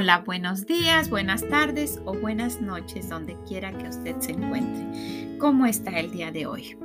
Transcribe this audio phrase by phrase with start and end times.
[0.00, 5.36] Hola, buenos días, buenas tardes o buenas noches, donde quiera que usted se encuentre.
[5.38, 6.78] ¿Cómo está el día de hoy?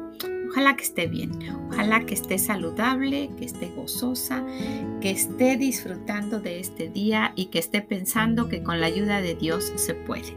[0.49, 1.31] Ojalá que esté bien,
[1.69, 4.43] ojalá que esté saludable, que esté gozosa,
[4.99, 9.35] que esté disfrutando de este día y que esté pensando que con la ayuda de
[9.35, 10.35] Dios se puede.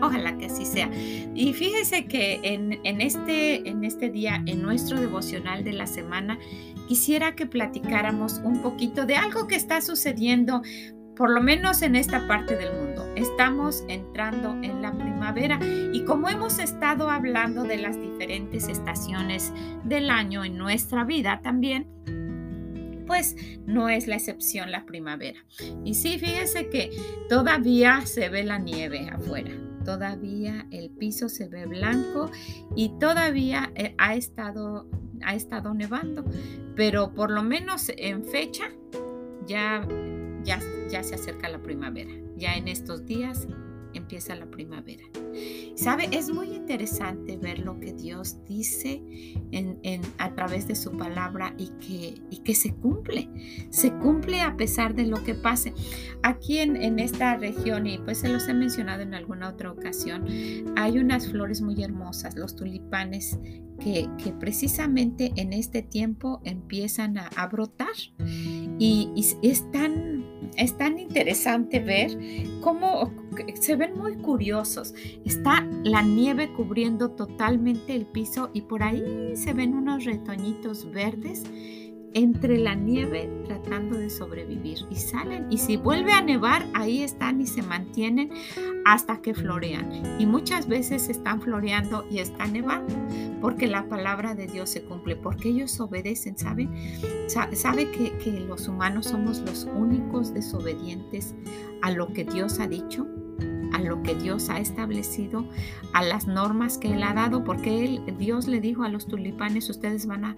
[0.00, 0.88] Ojalá que así sea.
[1.34, 6.38] Y fíjese que en, en, este, en este día, en nuestro devocional de la semana,
[6.86, 10.62] quisiera que platicáramos un poquito de algo que está sucediendo
[11.16, 13.06] por lo menos en esta parte del mundo.
[13.16, 15.58] Estamos entrando en la primavera
[15.92, 19.52] y como hemos estado hablando de las diferentes estaciones
[19.84, 21.86] del año en nuestra vida también,
[23.06, 25.38] pues no es la excepción la primavera.
[25.84, 26.90] Y sí, fíjese que
[27.28, 29.52] todavía se ve la nieve afuera,
[29.84, 32.30] todavía el piso se ve blanco
[32.74, 34.88] y todavía eh, ha estado,
[35.24, 36.24] ha estado nevando,
[36.74, 38.64] pero por lo menos en fecha
[39.46, 39.86] ya
[40.44, 40.60] ya,
[41.02, 42.10] se acerca la primavera.
[42.36, 43.46] Ya en estos días
[43.94, 45.04] empieza la primavera.
[45.76, 46.08] ¿Sabe?
[46.10, 49.02] Es muy interesante ver lo que Dios dice
[49.52, 53.28] en, a través de su palabra y que, y que se cumple.
[53.70, 55.72] Se cumple a pesar de lo que pase.
[56.22, 60.26] Aquí en, en, esta región, y pues se los he mencionado en alguna otra ocasión,
[60.76, 63.38] hay unas flores muy hermosas, los tulipanes,
[63.80, 67.94] que, que precisamente en este tiempo empiezan a, brotar.
[68.78, 69.10] Y
[69.42, 70.24] están
[70.56, 72.16] es tan interesante ver
[72.60, 73.12] cómo
[73.60, 74.94] se ven muy curiosos.
[75.24, 81.44] Está la nieve cubriendo totalmente el piso y por ahí se ven unos retoñitos verdes
[82.14, 84.78] entre la nieve tratando de sobrevivir.
[84.90, 88.30] Y salen y si vuelve a nevar ahí están y se mantienen
[88.84, 89.90] hasta que florean.
[90.18, 92.94] Y muchas veces están floreando y están nevando
[93.40, 96.70] porque la palabra de Dios se cumple porque ellos obedecen saben
[97.28, 101.34] sabe que, que los humanos somos los únicos desobedientes
[101.82, 103.06] a lo que Dios ha dicho
[103.74, 105.44] a lo que Dios ha establecido,
[105.92, 109.68] a las normas que Él ha dado, porque él, Dios le dijo a los tulipanes,
[109.68, 110.36] ustedes van a,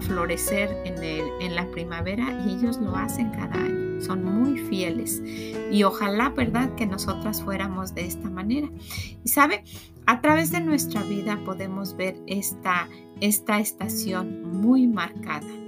[0.00, 4.00] florecer en, el, en la primavera y ellos lo hacen cada año.
[4.00, 5.20] Son muy fieles
[5.72, 8.68] y ojalá, ¿verdad?, que nosotras fuéramos de esta manera.
[9.24, 9.64] Y sabe,
[10.06, 12.88] a través de nuestra vida podemos ver esta,
[13.20, 15.67] esta estación muy marcada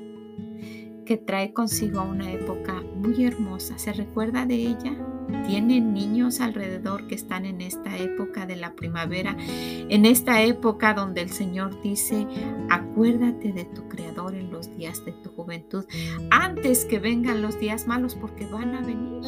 [1.10, 3.76] que trae consigo una época muy hermosa.
[3.78, 4.94] ¿Se recuerda de ella?
[5.44, 11.22] Tienen niños alrededor que están en esta época de la primavera, en esta época donde
[11.22, 12.28] el Señor dice,
[12.70, 15.84] acuérdate de tu Creador en los días de tu juventud,
[16.30, 19.24] antes que vengan los días malos, porque van a venir,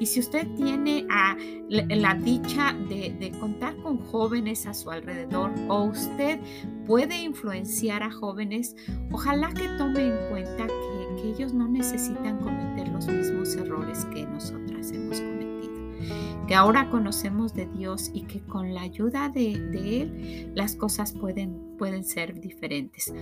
[0.00, 1.36] Y si usted tiene a
[1.68, 6.38] la, dicha de, contar con jóvenes a su alrededor o usted
[6.86, 8.76] puede influenciar a jóvenes,
[9.10, 14.26] ojalá que tome en cuenta que que ellos no necesitan cometer los mismos errores que
[14.26, 16.46] nosotras hemos cometido.
[16.46, 21.76] Que ahora conocemos de Dios y que con la ayuda de, Él las cosas pueden,
[21.78, 23.14] pueden ser diferentes.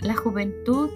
[0.00, 0.90] La juventud,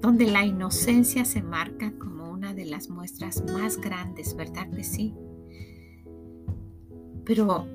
[0.00, 2.19] donde la inocencia se marca como
[2.54, 5.14] de las muestras más grandes, ¿verdad que sí?
[7.24, 7.66] Pero,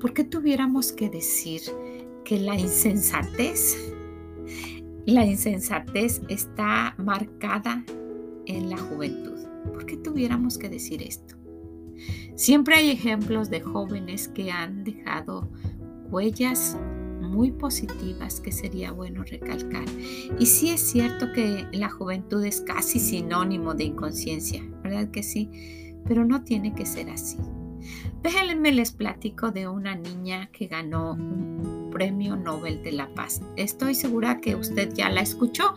[0.00, 1.62] ¿por qué tuviéramos que decir
[2.24, 3.76] que la insensatez
[5.08, 7.82] la insensatez está marcada
[8.44, 9.38] en la juventud.
[9.72, 11.34] ¿Por qué tuviéramos que decir esto?
[12.34, 15.48] Siempre hay ejemplos de jóvenes que han dejado
[16.10, 16.76] huellas
[17.38, 19.84] muy positivas que sería bueno recalcar.
[20.40, 25.48] Y sí es cierto que la juventud es casi sinónimo de inconsciencia, ¿verdad que sí?
[26.04, 27.38] Pero no tiene que ser así.
[28.24, 33.40] Déjenme les platico de una niña que ganó un premio Nobel de la Paz.
[33.54, 35.74] Estoy segura que usted ya la escuchó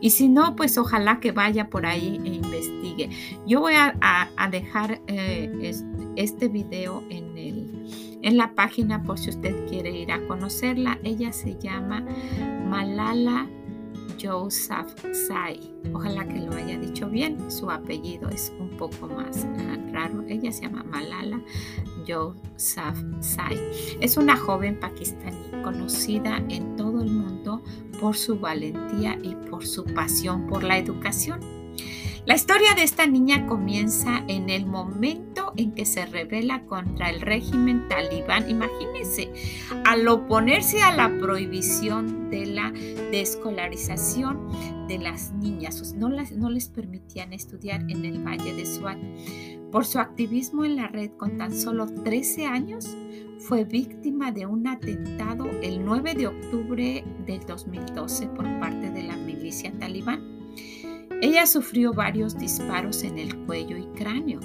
[0.00, 3.10] y si no, pues ojalá que vaya por ahí e investigue.
[3.46, 5.72] Yo voy a, dejar eh,
[6.16, 7.01] este video
[8.22, 10.98] en, la página por si usted quiere ir a conocerla.
[11.02, 12.04] Ella se llama
[12.68, 13.48] Malala
[14.18, 15.60] Yousafzai.
[15.92, 17.50] Ojalá que lo haya dicho bien.
[17.50, 20.22] Su apellido es un poco más ah, raro.
[20.28, 21.40] Ella se llama Malala
[22.06, 23.58] Yousafzai.
[24.00, 27.62] Es una joven pakistaní conocida en todo el mundo
[28.00, 31.61] por su valentía y por su pasión por la educación.
[32.24, 37.20] La historia de esta niña comienza en el momento en que se revela contra el
[37.20, 38.48] régimen talibán.
[38.48, 39.32] Imagínense,
[39.84, 42.70] al oponerse a la prohibición de la
[43.10, 48.98] descolarización de las niñas, no, las, no les permitían estudiar en el Valle de Suat.
[49.72, 52.96] Por su activismo en la red con tan solo 13 años,
[53.40, 59.16] fue víctima de un atentado el 9 de octubre del 2012 por parte de la
[59.16, 60.41] milicia talibán.
[61.20, 64.40] Ella sufrió varios disparos en el cuello y cráneo,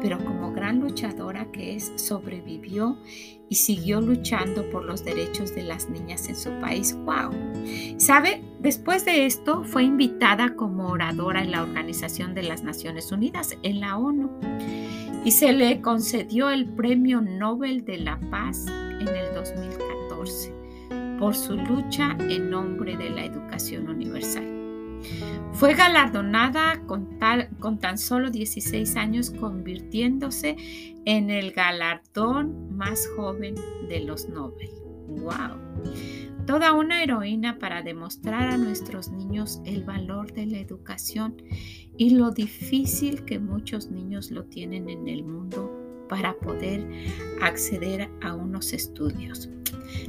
[0.00, 2.98] pero como gran luchadora que es, sobrevivió
[3.48, 6.96] y siguió luchando por los derechos de las niñas en su país.
[7.04, 7.30] ¡Wow!
[7.98, 8.42] ¿Sabe?
[8.60, 13.80] Después de esto fue invitada como oradora en la Organización de las Naciones Unidas, en
[13.80, 14.30] la ONU,
[15.24, 20.52] y se le concedió el Premio Nobel de la Paz en el 2014
[21.18, 24.63] por su lucha en nombre de la educación universal.
[25.52, 27.18] Fue galardonada con,
[27.60, 30.56] con, tan solo 16 años, convirtiéndose
[31.04, 33.54] en el galardón más joven
[33.88, 34.70] de los Nobel.
[35.06, 35.58] ¡Wow!
[36.46, 41.36] Toda una heroína para demostrar a nuestros niños el valor de la educación
[41.96, 45.70] y lo difícil que muchos niños lo tienen en el mundo
[46.08, 46.86] para poder
[47.40, 49.48] acceder a unos estudios.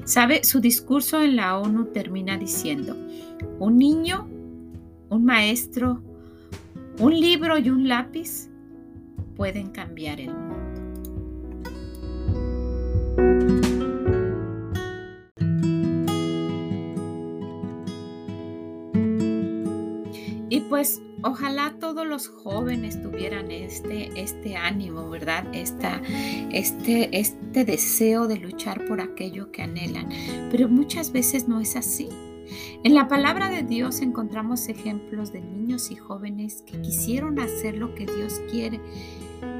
[0.03, 0.44] ¿Sabe?
[0.44, 2.98] Su discurso en la ONU termina diciendo,
[3.59, 4.27] un niño
[5.15, 6.01] un maestro,
[7.00, 8.50] un libro y un lápiz
[9.35, 10.56] pueden cambiar el mundo.
[20.50, 25.45] Y pues ojalá todos los jóvenes tuvieran este, este ánimo, ¿verdad?
[25.53, 26.01] Esta,
[26.51, 30.09] este, este deseo de luchar por aquello que anhelan.
[30.51, 32.09] Pero muchas veces no es así.
[32.83, 37.95] En la palabra de Dios encontramos ejemplos de niños y jóvenes que quisieron hacer lo
[37.95, 38.80] que Dios quiere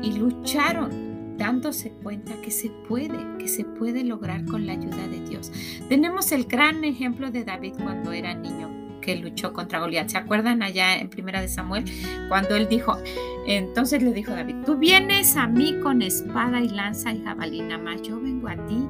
[0.02, 5.20] y lucharon dándose cuenta que se puede, que se puede lograr con la ayuda de
[5.28, 5.52] Dios.
[5.90, 8.75] Tenemos el gran ejemplo de David cuando era niño
[9.06, 10.10] que luchó contra Goliat.
[10.10, 11.86] ¿Se acuerdan allá en Primera de Samuel
[12.28, 12.98] cuando él dijo,
[13.46, 18.02] entonces le dijo David, tú vienes a mí con espada y lanza y jabalina, mas
[18.02, 18.88] yo vengo a ti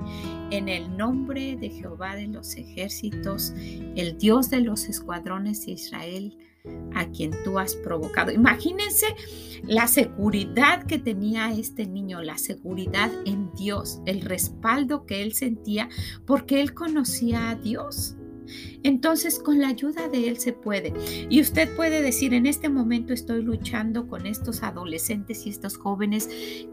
[0.51, 3.53] en el nombre de Jehová de los ejércitos,
[3.95, 6.37] el Dios de los escuadrones de Israel,
[6.95, 8.31] a quien tú has provocado.
[8.31, 9.07] Imagínense
[9.63, 15.89] la seguridad que tenía este niño, la seguridad en Dios, el respaldo que él sentía
[16.25, 18.15] porque él conocía a Dios.
[18.83, 20.93] Entonces con la ayuda de Él se puede.
[21.29, 26.29] Y usted puede decir, en este momento estoy luchando con estos adolescentes y estos jóvenes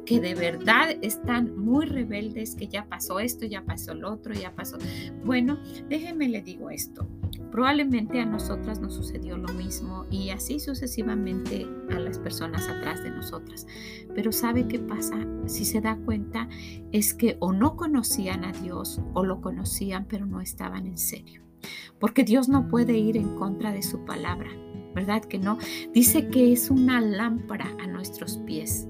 [0.06, 4.54] que de verdad están muy rebeldes, que ya pasó esto, ya pasó lo otro, ya
[4.54, 4.78] pasó.
[5.24, 5.58] Bueno,
[5.88, 7.06] déjeme le digo esto.
[7.50, 13.10] Probablemente a nosotras nos sucedió lo mismo y así sucesivamente a las personas atrás de
[13.10, 13.66] nosotras.
[14.14, 15.26] Pero ¿sabe qué pasa?
[15.46, 16.48] Si se da cuenta
[16.92, 21.42] es que o no conocían a Dios o lo conocían pero no estaban en serio
[21.98, 24.50] porque Dios no puede ir en contra de su palabra,
[24.94, 25.58] ¿verdad que no?
[25.92, 28.88] Dice que es una lámpara a nuestros pies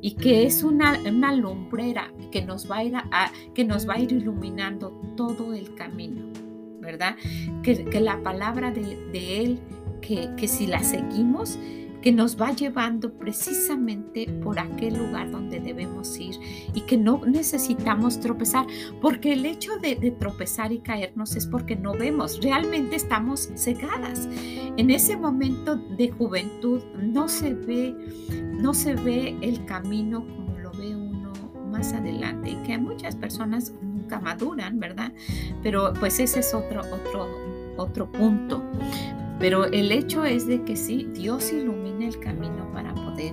[0.00, 2.94] y que es una, una lumbrera que nos, va a ir
[3.54, 6.26] que nos va a ir iluminando todo el camino,
[6.80, 7.16] ¿verdad?
[7.62, 9.60] Que, la palabra de, Él,
[10.00, 11.58] que, que si la seguimos,
[12.02, 16.36] que nos va llevando precisamente por aquel lugar donde debemos ir
[16.74, 18.66] y que no necesitamos tropezar,
[19.00, 24.28] porque el hecho de, tropezar y caernos es porque no vemos, realmente estamos cegadas.
[24.76, 27.94] En ese momento de juventud no se ve,
[28.52, 31.32] no se ve el camino como lo ve uno
[31.70, 35.12] más adelante y que muchas personas nunca maduran, ¿verdad?
[35.62, 37.28] Pero pues ese es otro, otro,
[37.76, 38.64] otro punto.
[39.38, 43.32] Pero el hecho es de que sí, Dios ilumina el camino para poder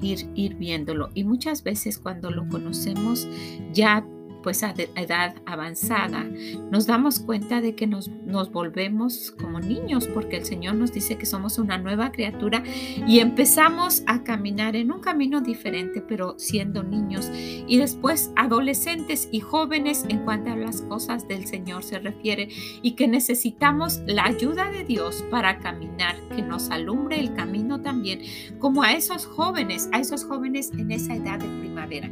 [0.00, 1.10] ir, ir viéndolo.
[1.14, 3.28] Y muchas veces cuando lo conocemos
[3.72, 4.06] ya
[4.44, 6.22] pues a edad avanzada,
[6.70, 11.16] nos damos cuenta de que nos, nos volvemos como niños, porque el Señor nos dice
[11.16, 12.62] que somos una nueva criatura
[13.06, 17.30] y empezamos a caminar en un camino diferente, pero siendo niños.
[17.66, 22.48] Y después adolescentes y jóvenes en cuanto a las cosas del Señor se refiere
[22.82, 28.20] y que necesitamos la ayuda de Dios para caminar, que nos alumbre el camino también,
[28.58, 32.10] como a esos jóvenes, a esos jóvenes en esa edad de primavera,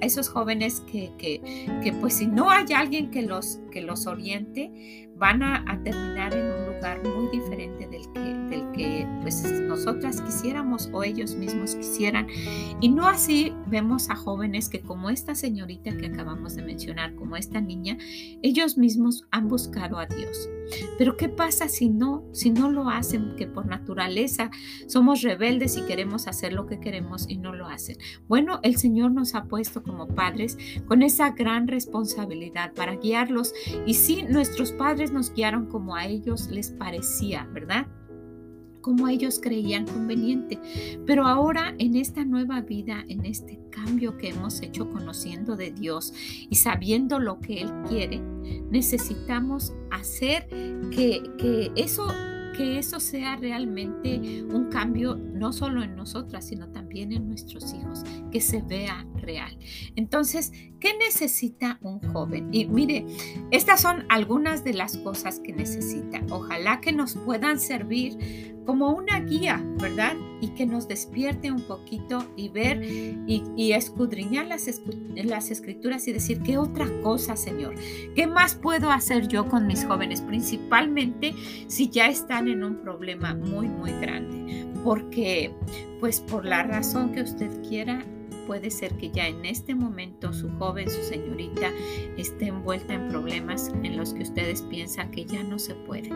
[0.00, 1.42] a esos jóvenes que, que,
[1.82, 6.46] que pues si no hay alguien que los, que los oriente, van a, terminar en
[6.46, 12.26] un lugar muy diferente del que, del que pues nosotras quisiéramos o ellos mismos quisieran.
[12.80, 17.36] Y no así vemos a jóvenes que como esta señorita que acabamos de mencionar, como
[17.36, 17.96] esta niña,
[18.42, 20.48] ellos mismos han buscado a Dios
[20.98, 23.34] Pero ¿qué pasa si no, si no lo hacen?
[23.36, 24.50] Que por naturaleza
[24.86, 27.96] somos rebeldes y queremos hacer lo que queremos y no lo hacen.
[28.28, 33.52] Bueno, el Señor nos ha puesto como padres con esa gran responsabilidad para guiarlos.
[33.86, 37.86] Y sí, nuestros padres nos guiaron como a ellos les parecía, ¿verdad?
[38.84, 40.60] como ellos creían conveniente.
[41.06, 46.12] Pero ahora en esta nueva vida, en este cambio que hemos hecho conociendo de Dios
[46.50, 48.20] y sabiendo lo que Él quiere,
[48.70, 50.46] necesitamos hacer
[50.90, 52.06] que, que eso
[52.56, 58.02] que eso sea realmente un cambio no solo en nosotras, sino también en nuestros hijos,
[58.30, 59.58] que se vea real.
[59.96, 62.48] Entonces, ¿qué necesita un joven?
[62.52, 63.06] Y mire,
[63.50, 66.22] estas son algunas de las cosas que necesita.
[66.30, 70.16] Ojalá que nos puedan servir como una guía, ¿verdad?
[70.44, 74.68] Y que nos despierte un poquito y ver y, escudriñar las,
[75.14, 77.74] las escrituras y decir, ¿qué otra cosa, Señor?
[78.14, 80.20] ¿Qué más puedo hacer yo con mis jóvenes?
[80.20, 81.32] Principalmente
[81.66, 84.66] si ya están en un problema muy, muy grande.
[84.84, 85.50] Porque,
[85.98, 88.04] pues por la razón que usted quiera,
[88.46, 91.70] puede ser que ya en este momento su joven, su señorita,
[92.16, 96.10] esté envuelta en problemas en los que ustedes piensan que ya no se puede.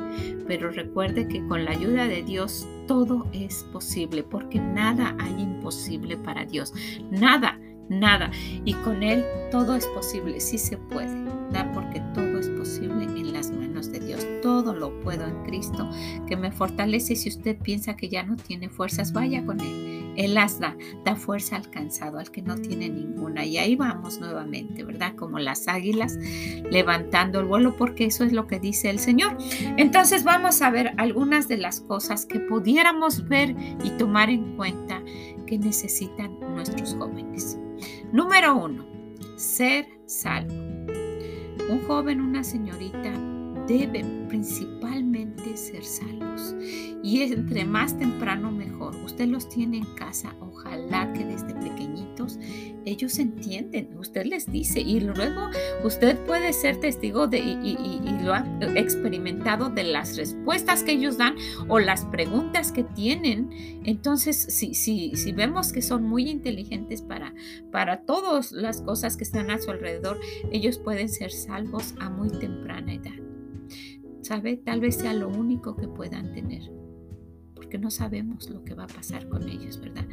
[0.46, 6.16] Pero recuerde que con la ayuda de Dios todo es posible, porque nada hay imposible
[6.16, 6.72] para Dios.
[7.10, 7.58] Nada,
[7.88, 8.30] nada.
[8.64, 11.24] Y con Él todo es posible, sí se puede,
[11.74, 14.26] porque todo es posible en las manos de Dios.
[14.42, 15.88] Todo lo puedo en Cristo,
[16.26, 17.16] que me fortalece.
[17.16, 21.14] Si usted piensa que ya no tiene fuerzas, vaya con Él él las da, da
[21.14, 23.44] fuerza al cansado, al que no tiene ninguna.
[23.44, 25.14] Y ahí vamos nuevamente, ¿verdad?
[25.14, 26.18] Como las águilas
[26.70, 29.38] levantando el vuelo, porque eso es lo que dice el Señor.
[29.76, 35.00] Entonces vamos a ver algunas de las cosas que pudiéramos ver y tomar en cuenta
[35.46, 37.56] que necesitan nuestros jóvenes.
[38.12, 38.84] Número uno,
[39.36, 40.52] ser salvo.
[41.70, 43.37] Un joven, una señorita
[43.68, 46.56] deben principalmente ser salvos.
[47.02, 48.96] Y entre más temprano mejor.
[49.04, 50.34] Usted los tiene en casa.
[50.40, 52.38] Ojalá que desde pequeñitos
[52.84, 53.96] ellos entienden.
[53.98, 55.50] Usted les dice y luego
[55.84, 57.78] usted puede ser testigo de y,
[58.24, 58.44] lo ha
[58.74, 61.36] experimentado de las respuestas que ellos dan
[61.68, 63.50] o las preguntas que tienen.
[63.84, 67.34] Entonces, si, si, si vemos que son muy inteligentes para,
[67.70, 70.18] para todas las cosas que están a su alrededor,
[70.50, 73.27] ellos pueden ser salvos a muy temprana edad.
[74.28, 74.58] ¿Sabe?
[74.58, 76.70] Tal vez sea lo único que puedan tener,
[77.54, 80.04] porque no sabemos lo que va a pasar con ellos, ¿verdad?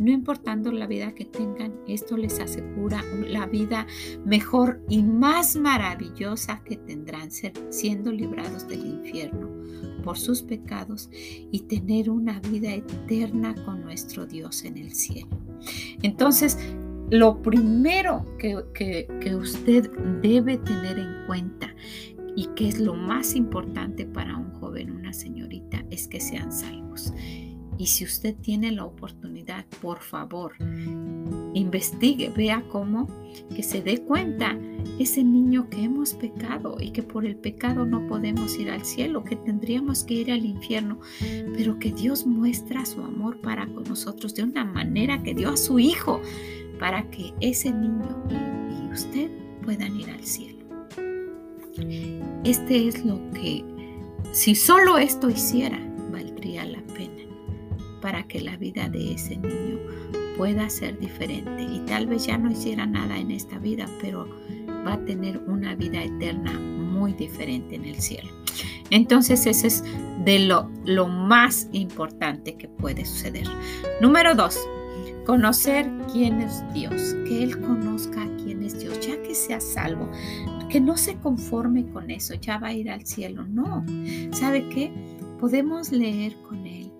[0.00, 3.86] no importando la vida que tengan, esto les asegura la vida
[4.24, 9.48] mejor y más maravillosa que tendrán, ser, siendo librados del infierno
[10.02, 15.38] por sus pecados y tener una vida eterna con nuestro Dios en el cielo.
[16.02, 16.58] Entonces,
[17.10, 19.88] lo primero que, que usted
[20.20, 21.72] debe tener en cuenta
[22.36, 27.12] y que es lo más importante para un joven, una señorita, es que sean salvos.
[27.78, 30.52] Y si usted tiene la oportunidad, por favor,
[31.54, 33.08] investigue, vea cómo,
[33.54, 34.58] que se dé cuenta
[34.98, 39.24] ese niño que hemos pecado y que por el pecado no podemos ir al cielo,
[39.24, 41.00] que tendríamos que ir al infierno,
[41.56, 45.56] pero que Dios muestra su amor para con nosotros de una manera que dio a
[45.56, 46.20] su Hijo
[46.78, 48.22] para que ese niño
[48.70, 49.30] y usted
[49.64, 50.61] puedan ir al cielo.
[52.44, 53.64] Este es lo que,
[54.32, 55.78] si solo esto hiciera,
[56.10, 57.22] valdría la pena
[58.00, 59.78] para que la vida de ese niño
[60.36, 61.62] pueda ser diferente.
[61.62, 64.28] Y tal vez ya no hiciera nada en esta vida, pero
[64.86, 68.28] va a tener una vida eterna muy diferente en el cielo.
[68.90, 69.84] Entonces, ese es
[70.24, 73.46] de lo, lo más importante que puede suceder.
[74.00, 74.58] Número dos,
[75.24, 80.10] conocer quién es Dios, que Él conozca quién es Dios, ya que sea salvo
[80.72, 83.44] que no se conforme con eso, ya va a ir al cielo.
[83.46, 83.84] No,
[84.32, 84.90] ¿sabe qué?
[85.38, 86.90] Podemos leer con Él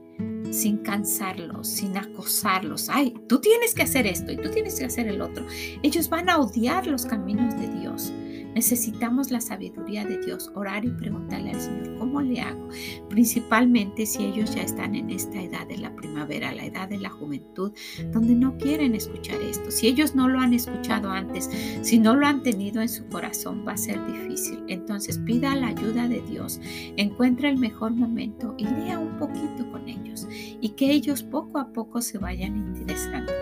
[0.51, 2.91] sin cansarlos, sin acosarlos.
[2.91, 5.47] Ay, tú tienes que hacer esto y tú tienes que hacer el otro.
[5.83, 8.13] Ellos van a odiar los caminos de Dios.
[8.55, 12.69] Necesitamos la sabiduría de Dios, orar y preguntarle al Señor, ¿cómo le hago?
[13.09, 17.11] Principalmente si ellos ya están en esta edad de la primavera, la edad de la
[17.11, 17.73] juventud,
[18.13, 19.71] donde no quieren escuchar esto.
[19.71, 21.51] Si ellos no lo han escuchado antes,
[21.83, 24.63] si no lo han tenido en su corazón, va a ser difícil.
[24.69, 26.61] Entonces pida la ayuda de Dios,
[26.97, 30.27] encuentra el mejor momento y lea un poquito con ellos
[30.61, 33.33] y que ellos poco a poco se vayan interesando.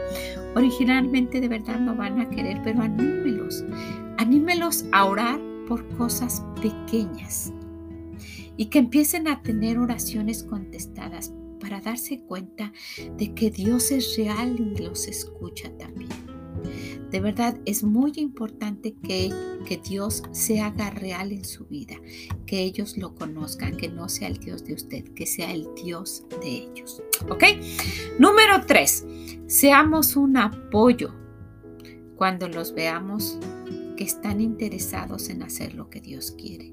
[0.55, 3.65] Originalmente de verdad no van a querer, pero anímelos.
[4.19, 7.53] Anímelos a orar por cosas pequeñas
[8.57, 12.73] y que empiecen a tener oraciones contestadas para darse cuenta
[13.17, 16.30] de que Dios es real y los escucha también.
[17.11, 19.31] De verdad es muy importante que,
[19.67, 21.97] que Dios se haga real en su vida,
[22.47, 26.25] que ellos lo conozcan, que no sea el Dios de usted, que sea el Dios
[26.41, 27.03] de ellos.
[27.29, 27.45] ¿Ok?
[28.19, 29.05] Número tres,
[29.47, 31.15] seamos un apoyo
[32.17, 33.39] cuando los veamos
[33.97, 36.71] que están interesados en hacer lo que Dios quiere.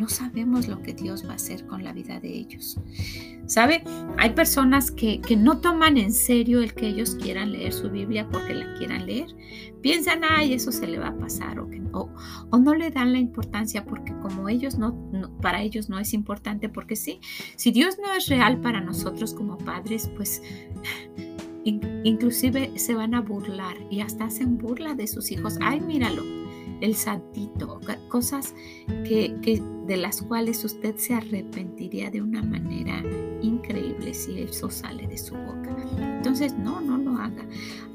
[0.00, 2.80] No sabemos lo que Dios va a hacer con la vida de ellos.
[3.44, 3.84] ¿Sabe?
[4.16, 8.54] Hay personas que, no toman en serio el que ellos quieran leer su Biblia porque
[8.54, 9.26] la quieran leer.
[9.82, 12.08] Piensan, ay, eso se le va a pasar o, que, o,
[12.48, 14.96] o no le dan la importancia porque como ellos no,
[15.42, 17.20] para ellos no es importante porque sí,
[17.56, 20.42] si Dios no es real para nosotros como padres, pues
[21.64, 25.58] inclusive se van a burlar y hasta hacen burla de sus hijos.
[25.60, 26.22] Ay, míralo,
[26.80, 28.54] el santito, cosas
[29.04, 33.02] que, que, de las cuales usted se arrepentiría de una manera
[33.42, 35.76] increíble si eso sale de su boca.
[35.98, 37.44] Entonces, no, no lo haga.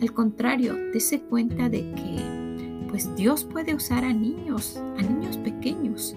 [0.01, 6.15] Al contrario, dése cuenta de que pues Dios puede usar a niños, a niños pequeños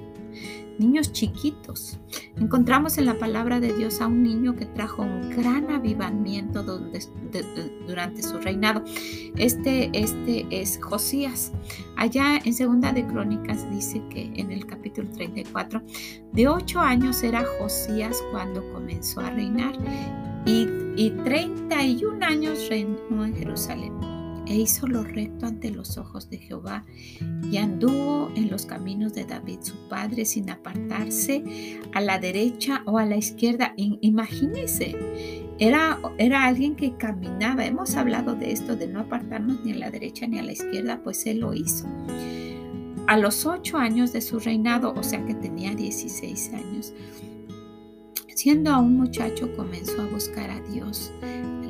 [0.79, 1.99] niños chiquitos.
[2.37, 6.63] Encontramos en la palabra de Dios a un niño que trajo un gran avivamiento
[7.87, 8.83] durante su reinado.
[9.37, 11.53] Este, este es Josías.
[11.97, 15.83] Allá en Segunda de Crónicas dice que en el capítulo 34,
[16.33, 19.75] de ocho años era Josías cuando comenzó a reinar
[20.47, 20.67] y,
[20.97, 24.18] y 31 años reinó en Jerusalén
[24.49, 26.85] e hizo lo recto ante los ojos de Jehová
[27.51, 32.99] y anduvo en los caminos de David su padre sin apartarse a la derecha o
[32.99, 33.75] a la izquierda.
[33.77, 34.97] Imagínese,
[35.59, 37.67] era, era alguien que caminaba.
[37.67, 41.03] Hemos hablado de esto, de no apartarnos ni a la derecha ni a la izquierda,
[41.03, 41.87] pues él lo hizo.
[43.07, 46.93] A los ocho años de su reinado, o sea que tenía 16 años,
[48.39, 51.13] siendo aún muchacho comenzó a buscar a Dios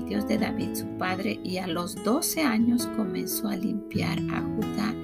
[0.09, 4.95] Dios de David su padre, y a los doce años comenzó a limpiar a Judá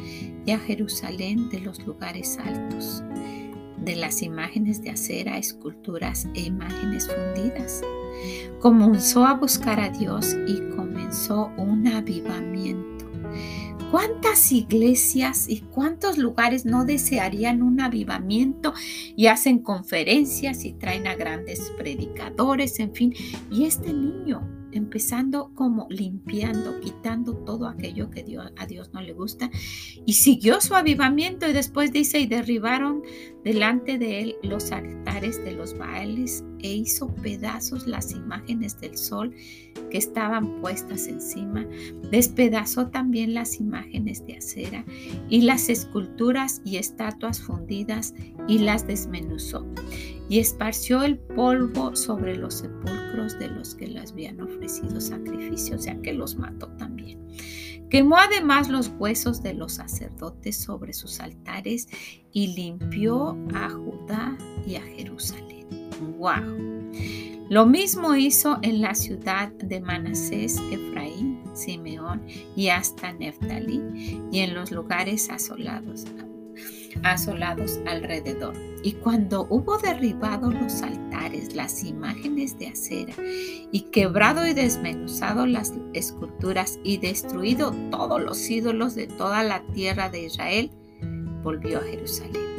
[0.47, 3.05] y a Jerusalén de los lugares altos,
[3.77, 7.83] de las imágenes de acera, esculturas e imágenes fundidas.
[8.61, 12.94] Comenzó a buscar a Dios y comenzó un avivamiento.
[13.91, 18.75] ¿Cuántas iglesias y cuántos lugares no desearían un avivamiento
[19.17, 23.15] y hacen conferencias y traen a grandes predicadores, en fin?
[23.51, 28.25] Y este niño empezando como limpiando, quitando todo aquello que
[28.57, 29.51] a Dios no le gusta.
[30.05, 33.03] Y siguió su avivamiento y después dice, y derribaron
[33.45, 39.35] delante de él los altares de los bailes e hizo pedazos las imágenes del sol
[39.91, 41.67] que estaban puestas encima.
[42.11, 44.85] Despedazó también las imágenes de acera
[45.29, 48.15] y las esculturas y estatuas fundidas
[48.49, 49.67] y las desmenuzó
[50.29, 55.79] y esparció el polvo sobre los sepulcros de los que le habían ofrecido sacrificio, o
[55.79, 57.27] sea que los mató también.
[57.91, 61.89] Quemó además los huesos de los sacerdotes sobre sus altares
[62.33, 65.69] y limpió a Judá y a Jerusalén.
[66.19, 66.93] ¡Wow!
[67.51, 72.23] Lo mismo hizo en la ciudad de Manasés, Efraín, Simeón
[72.57, 73.81] y hasta Neftalí
[74.33, 76.07] y en los lugares asolados
[77.03, 78.55] asolados alrededor.
[78.83, 83.15] Y cuando hubo derribado los altares, las imágenes de acera,
[83.73, 90.09] y quebrado y desmenuzado las esculturas, y destruido todos los ídolos de toda la tierra
[90.11, 90.71] de Israel,
[91.43, 92.55] volvió a Jerusalén.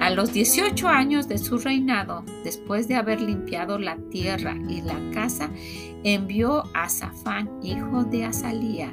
[0.00, 4.98] A los 18 años de su reinado, después de haber limpiado la tierra y la
[5.12, 5.50] casa,
[6.02, 8.92] envió a Safán, hijo de Azalía,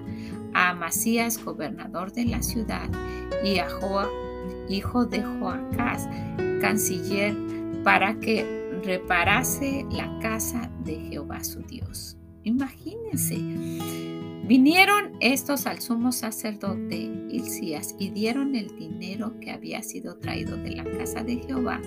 [0.54, 2.90] a Amasías, gobernador de la ciudad,
[3.44, 4.10] y a Joa,
[4.70, 6.08] hijo de Joacás,
[6.62, 7.36] canciller,
[7.84, 8.46] para que
[8.84, 12.18] reparase la casa de Jehová su Dios.
[12.44, 13.38] Imagínense,
[14.52, 20.84] Vinieron estos al sumo sacerdote Y dieron el dinero que había sido traído de la
[20.84, 21.82] casa de Jehová,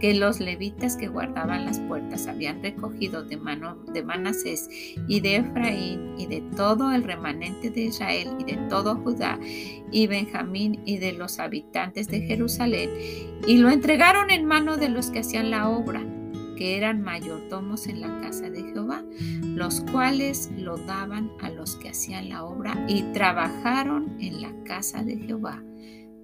[0.00, 4.68] que los levitas que guardaban las puertas habían recogido de mano de Manasés
[5.08, 9.38] y de Efraín y de todo el remanente de Israel y de todo Judá
[9.90, 12.90] y Benjamín y de los habitantes de Jerusalén,
[13.46, 16.04] y lo entregaron en mano de los que hacían la obra
[16.56, 19.04] que eran mayordomos en la casa de Jehová,
[19.42, 25.02] los cuales lo daban a los que hacían la obra y trabajaron en la casa
[25.02, 25.62] de Jehová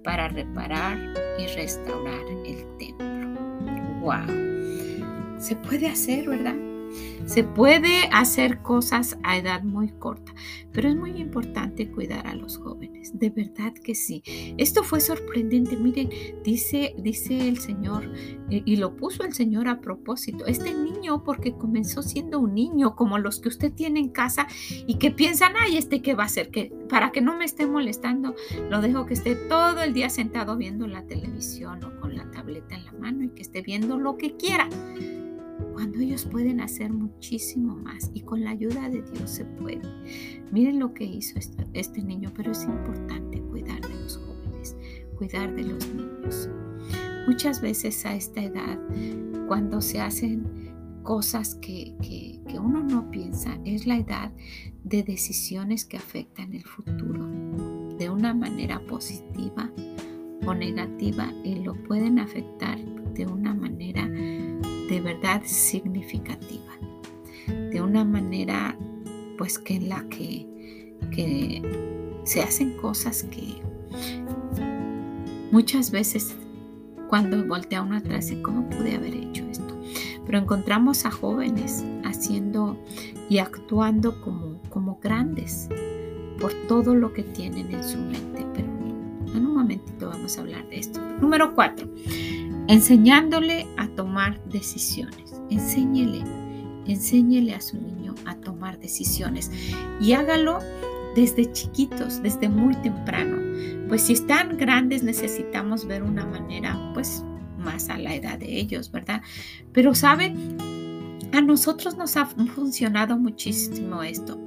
[0.03, 0.97] para reparar
[1.37, 3.39] y restaurar el templo.
[4.01, 5.39] ¡Wow!
[5.39, 6.70] Se puede hacer, ¿verdad?
[7.25, 10.33] Se puede hacer cosas a edad muy corta,
[10.71, 14.23] pero es muy importante cuidar a los jóvenes, de verdad que sí.
[14.57, 16.09] Esto fue sorprendente, miren,
[16.43, 18.11] dice, dice el Señor,
[18.49, 22.95] eh, y lo puso el Señor a propósito, este niño, porque comenzó siendo un niño
[22.95, 24.47] como los que usted tiene en casa
[24.85, 27.65] y que piensan, ay, este qué va a hacer, que para que no me esté
[27.65, 28.35] molestando,
[28.69, 32.75] lo dejo que esté todo el día sentado viendo la televisión o con la tableta
[32.75, 34.67] en la mano y que esté viendo lo que quiera
[35.73, 39.81] cuando ellos pueden hacer muchísimo más y con la ayuda de Dios se puede.
[40.51, 41.39] Miren lo que hizo
[41.73, 44.75] este, niño, pero es importante cuidar de los jóvenes,
[45.17, 46.49] cuidar de los niños.
[47.27, 48.79] Muchas veces a esta edad,
[49.47, 50.71] cuando se hacen
[51.03, 54.31] cosas que, que, que uno no piensa, es la edad
[54.83, 57.27] de decisiones que afectan el futuro
[57.97, 59.71] de una manera positiva
[60.45, 62.79] o negativa y lo pueden afectar
[63.13, 66.77] de una manera de verdad significativa,
[67.47, 68.77] de una manera
[69.37, 70.47] pues que en la que,
[71.11, 71.61] que
[72.23, 73.61] se hacen cosas que
[75.51, 76.35] muchas veces
[77.11, 79.77] cuando voltea uno atrás, ¿cómo pude haber hecho esto?
[80.25, 82.77] Pero encontramos a jóvenes haciendo
[83.29, 85.67] y actuando como, como grandes
[86.39, 88.45] por todo lo que tienen en su mente.
[88.53, 88.67] Pero
[89.35, 91.01] en un momentito vamos a hablar de esto.
[91.19, 91.87] Número cuatro,
[92.71, 95.33] enseñándole a tomar decisiones.
[95.49, 96.23] Enséñele,
[96.87, 99.51] enséñele a su niño a tomar decisiones
[99.99, 100.59] y hágalo
[101.13, 103.37] desde chiquitos, desde muy temprano.
[103.89, 107.25] Pues si están grandes necesitamos ver una manera pues
[107.57, 109.21] más a la edad de ellos, ¿verdad?
[109.73, 110.33] Pero sabe,
[111.33, 114.39] a nosotros nos ha funcionado muchísimo esto,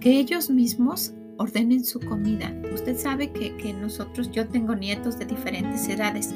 [0.00, 2.54] que ellos mismos ordenen su comida.
[2.72, 6.34] Usted sabe que, nosotros, yo tengo nietos de diferentes edades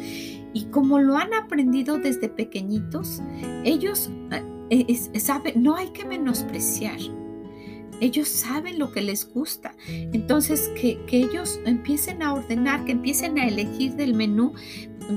[0.54, 3.20] y como lo han aprendido desde pequeñitos,
[3.64, 4.10] ellos
[4.70, 6.98] eh, saben, no hay que menospreciar.
[8.00, 9.74] Ellos saben lo que les gusta.
[9.86, 14.54] Entonces, que, que ellos empiecen a ordenar, que empiecen a elegir del menú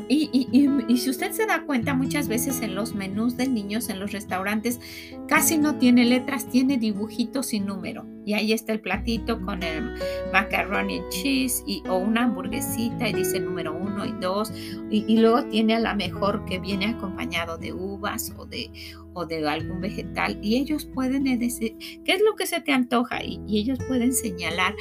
[0.10, 4.12] y, si usted se da cuenta, muchas veces en los menús de niños en los
[4.12, 4.80] restaurantes
[5.28, 8.06] casi no tiene letras, tiene dibujitos y número.
[8.26, 9.96] Y ahí está el platito con el
[10.34, 14.52] macaroni and cheese y, o una hamburguesita y dice número uno y dos.
[14.90, 18.70] Y, luego tiene a la mejor que viene acompañado de uvas o de,
[19.14, 20.38] o de algún vegetal.
[20.42, 23.24] Y ellos pueden decir, ¿qué es lo que se te antoja?
[23.24, 24.76] y ellos pueden señalar,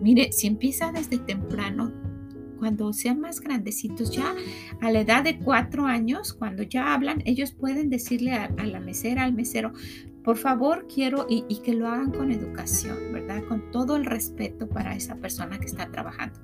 [0.00, 1.92] mire, si empieza desde temprano,
[2.58, 4.34] cuando sean más grandecitos, ya
[4.80, 9.24] a la edad de cuatro años, cuando ya hablan, ellos pueden decirle a, la mesera,
[9.24, 9.72] al mesero,
[10.24, 13.42] por favor quiero y, que lo hagan con educación, ¿verdad?
[13.48, 16.38] Con todo el respeto para esa persona que está trabajando.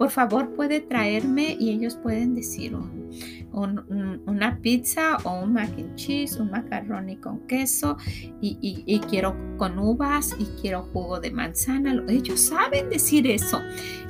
[0.00, 5.94] Por favor puede traerme y ellos pueden decir un, una pizza o un mac and
[5.96, 7.98] cheese, un macaroni con queso
[8.40, 12.02] y, quiero con uvas y quiero jugo de manzana.
[12.08, 13.60] Ellos saben decir eso.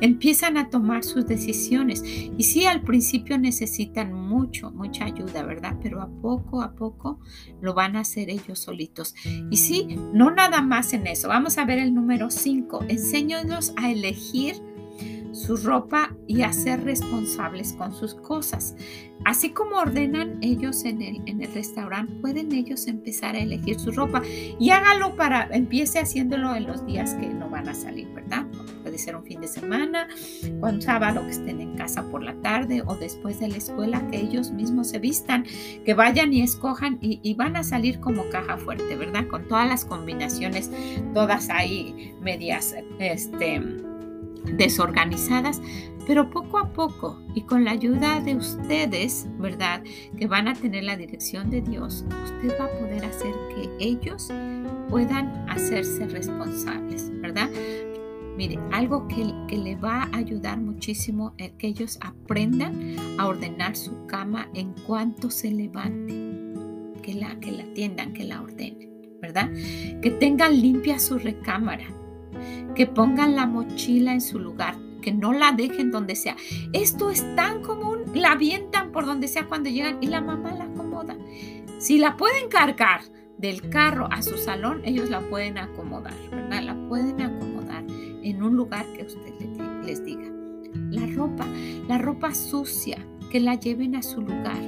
[0.00, 2.04] Empiezan a tomar sus decisiones.
[2.04, 5.76] Y sí, al principio necesitan mucho, mucha ayuda, ¿verdad?
[5.82, 7.18] Pero a poco a poco
[7.60, 9.16] lo van a hacer ellos solitos.
[9.50, 11.26] Y sí, no nada más en eso.
[11.26, 12.84] Vamos a ver el número 5.
[12.86, 14.69] Enséñanos a elegir
[15.32, 18.74] su ropa y a ser responsables con sus cosas.
[19.24, 23.92] Así como ordenan ellos en el, en el restaurante, pueden ellos empezar a elegir su
[23.92, 28.46] ropa y hágalo para, empiece haciéndolo en los días que no van a salir, ¿verdad?
[28.82, 30.08] Puede ser un fin de semana,
[30.62, 34.18] un sábado que estén en casa por la tarde o después de la escuela, que
[34.18, 35.44] ellos mismos se vistan,
[35.84, 39.26] que vayan y escojan y, y van a salir como caja fuerte, ¿verdad?
[39.28, 40.70] Con todas las combinaciones,
[41.12, 43.89] todas ahí medias, este
[44.44, 45.60] desorganizadas,
[46.06, 49.82] pero poco a poco y con la ayuda de ustedes, ¿verdad?
[50.18, 54.32] Que van a tener la dirección de Dios, usted va a poder hacer que ellos
[54.88, 57.48] puedan hacerse responsables, ¿verdad?
[58.36, 63.76] Mire, algo que, que, le va a ayudar muchísimo es que ellos aprendan a ordenar
[63.76, 66.12] su cama en cuanto se levante,
[67.02, 69.50] que la, que la atiendan, que la ordenen, ¿verdad?
[70.00, 71.86] Que tengan limpia su recámara,
[72.74, 76.36] que pongan la mochila en su lugar, que no la dejen donde sea.
[76.72, 80.64] Esto es tan común, la avientan por donde sea cuando llegan y la mamá la
[80.64, 81.16] acomoda.
[81.78, 83.00] Si la pueden cargar
[83.38, 86.62] del carro a su salón, ellos la pueden acomodar, ¿verdad?
[86.62, 87.84] La pueden acomodar
[88.22, 89.34] en un lugar que usted
[89.84, 90.30] les diga.
[90.90, 91.46] La ropa,
[91.88, 92.98] la ropa sucia,
[93.30, 94.60] que la lleven a su lugar,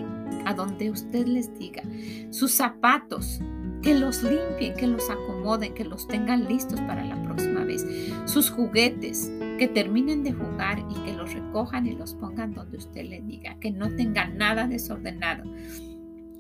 [0.46, 1.82] a donde usted les diga.
[2.30, 3.40] Sus zapatos,
[3.82, 7.86] que los limpien, que los acomoden, que los tengan listos para la próxima vez.
[8.26, 13.04] Sus juguetes, que terminen de jugar y que los recojan y los pongan donde usted
[13.04, 15.44] le diga, que no tengan nada desordenado,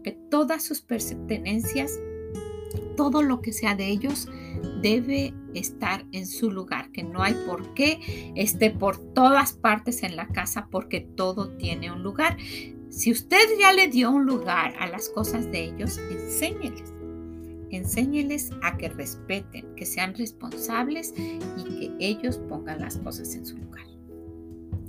[0.02, 1.98] que todas sus pertenencias
[2.96, 4.28] todo lo que sea de ellos
[4.80, 10.16] debe estar en su lugar, que no hay por qué esté por todas partes en
[10.16, 12.36] la casa porque todo tiene un lugar.
[12.90, 16.91] Si usted ya le dio un lugar a las cosas de ellos, enséñeles.
[17.72, 23.56] Enséñeles a que respeten, que sean responsables y que ellos pongan las cosas en su
[23.56, 23.92] lugar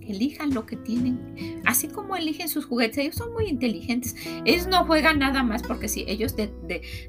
[0.07, 4.15] elijan lo que tienen, así como eligen sus juguetes, ellos son muy inteligentes,
[4.45, 6.51] ellos no juegan nada más porque si ellos de,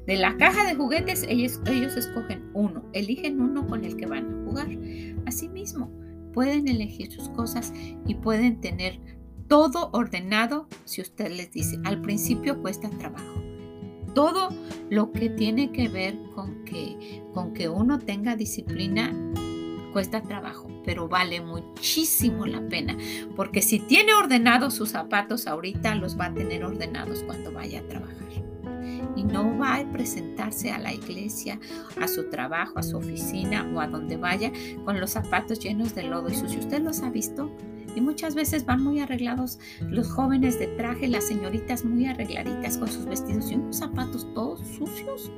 [0.07, 4.45] la caja de juguetes, ellos, ellos escogen uno, eligen uno con el que van a
[4.45, 4.67] jugar.
[5.25, 5.91] Asimismo,
[6.33, 7.73] pueden elegir sus cosas
[8.05, 8.99] y pueden tener
[9.47, 13.44] todo ordenado si usted les dice, al principio cuesta trabajo.
[14.15, 14.49] Todo
[14.89, 19.13] lo que tiene que ver con que, con que uno tenga disciplina
[19.93, 22.97] cuesta trabajo, pero vale muchísimo la pena,
[23.35, 27.87] porque si tiene ordenados sus zapatos ahorita, los va a tener ordenados cuando vaya a
[27.87, 28.15] trabajar.
[29.15, 31.59] Y no va a presentarse a la iglesia,
[32.01, 34.51] a su trabajo, a su oficina o a donde vaya
[34.83, 36.59] con los zapatos llenos de lodo y sucio.
[36.59, 37.49] ¿Usted los ha visto?
[37.95, 42.89] Y muchas veces van muy arreglados los jóvenes de traje, las señoritas muy arregladitas con
[42.89, 45.31] sus vestidos y unos zapatos todos sucios.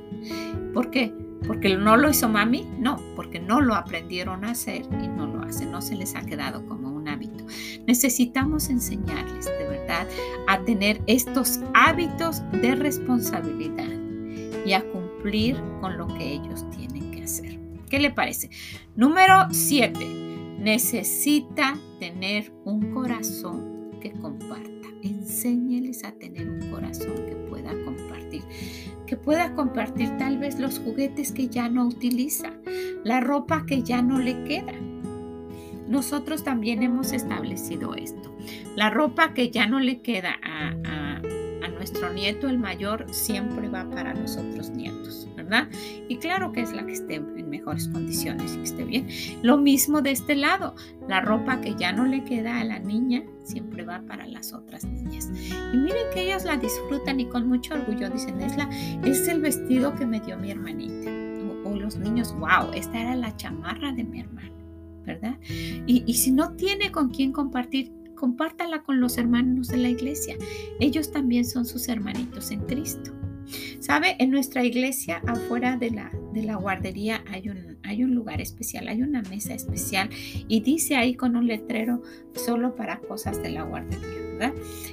[0.74, 1.14] ¿Por qué?
[1.46, 2.66] ¿Porque no lo hizo mami?
[2.78, 6.22] No, porque no lo aprendieron a hacer y no lo hacen, no se les ha
[6.22, 7.44] quedado como un hábito.
[7.86, 10.06] Necesitamos enseñarles de verdad
[10.48, 13.88] a tener estos hábitos de responsabilidad
[14.66, 17.58] y a cumplir con lo que ellos tienen que hacer.
[17.88, 18.50] ¿Qué le parece?
[18.96, 20.27] Número 7.
[20.58, 24.88] Necesita tener un corazón que comparta.
[25.02, 28.42] Enséñeles a tener un corazón que pueda compartir
[29.08, 32.52] que pueda compartir tal vez los juguetes que ya no utiliza,
[33.04, 34.74] la ropa que ya no le queda.
[35.88, 38.36] Nosotros también hemos establecido esto.
[38.76, 41.07] La ropa que ya no le queda a,
[41.90, 45.68] nuestro nieto, el mayor, siempre va para los otros nietos, ¿verdad?
[46.08, 49.08] Y claro que es la que esté en mejores condiciones y que esté bien.
[49.42, 50.74] Lo mismo de este lado,
[51.08, 54.84] la ropa que ya no le queda a la niña, siempre va para las otras
[54.84, 55.30] niñas.
[55.72, 58.68] Y miren que ellas la disfrutan y con mucho orgullo dicen, es, la,
[59.04, 61.10] es el vestido que me dio mi hermanita.
[61.64, 64.54] O, los niños, wow, esta era la chamarra de mi hermano,
[65.06, 65.38] ¿verdad?
[65.48, 70.36] Y, y si no tiene con quién compartir, compártala con los hermanos de la iglesia.
[70.80, 73.12] Ellos también son sus hermanitos en Cristo.
[73.80, 74.16] ¿Sabe?
[74.18, 78.88] En nuestra iglesia, afuera de la, de la guardería, hay un, hay un lugar especial,
[78.88, 80.10] hay una mesa especial
[80.46, 82.02] y dice ahí con un letrero
[82.34, 84.28] solo para cosas de la guardería.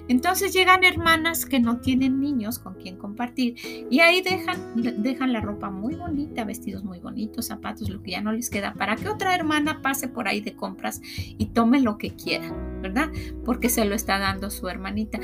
[0.07, 3.55] Entonces llegan hermanas que no tienen niños con quien compartir
[3.89, 4.57] y ahí dejan,
[5.03, 8.73] dejan la ropa muy bonita, vestidos muy bonitos, zapatos, lo que ya no les queda,
[8.73, 13.09] para que otra hermana pase por ahí de compras y tome lo que quiera, ¿verdad?
[13.43, 15.19] Porque se lo está dando su hermanita.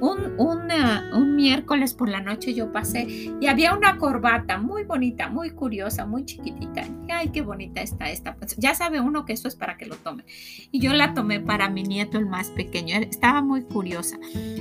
[0.00, 3.06] Un, un miércoles por la noche yo pasé
[3.40, 6.84] y había una corbata muy bonita, muy curiosa, muy chiquitita.
[7.08, 8.36] Ay, qué bonita está esta.
[8.56, 10.24] Ya sabe uno que eso es para que lo tome.
[10.70, 12.96] Y yo la tomé para mi nieto, el más pequeño.
[12.96, 14.18] Estaba muy curiosa.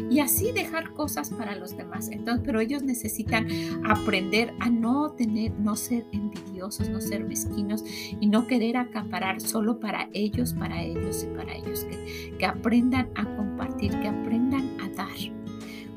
[0.10, 2.10] Y así dejar cosas para los demás.
[2.10, 3.48] Entonces, pero ellos necesitan
[3.86, 7.84] aprender a no tener, no ser envidiosos, no ser mezquinos
[8.20, 11.84] y no querer acaparar solo para ellos, para ellos y para ellos.
[11.86, 15.06] Que, que aprendan a compartir, que aprendan a dar.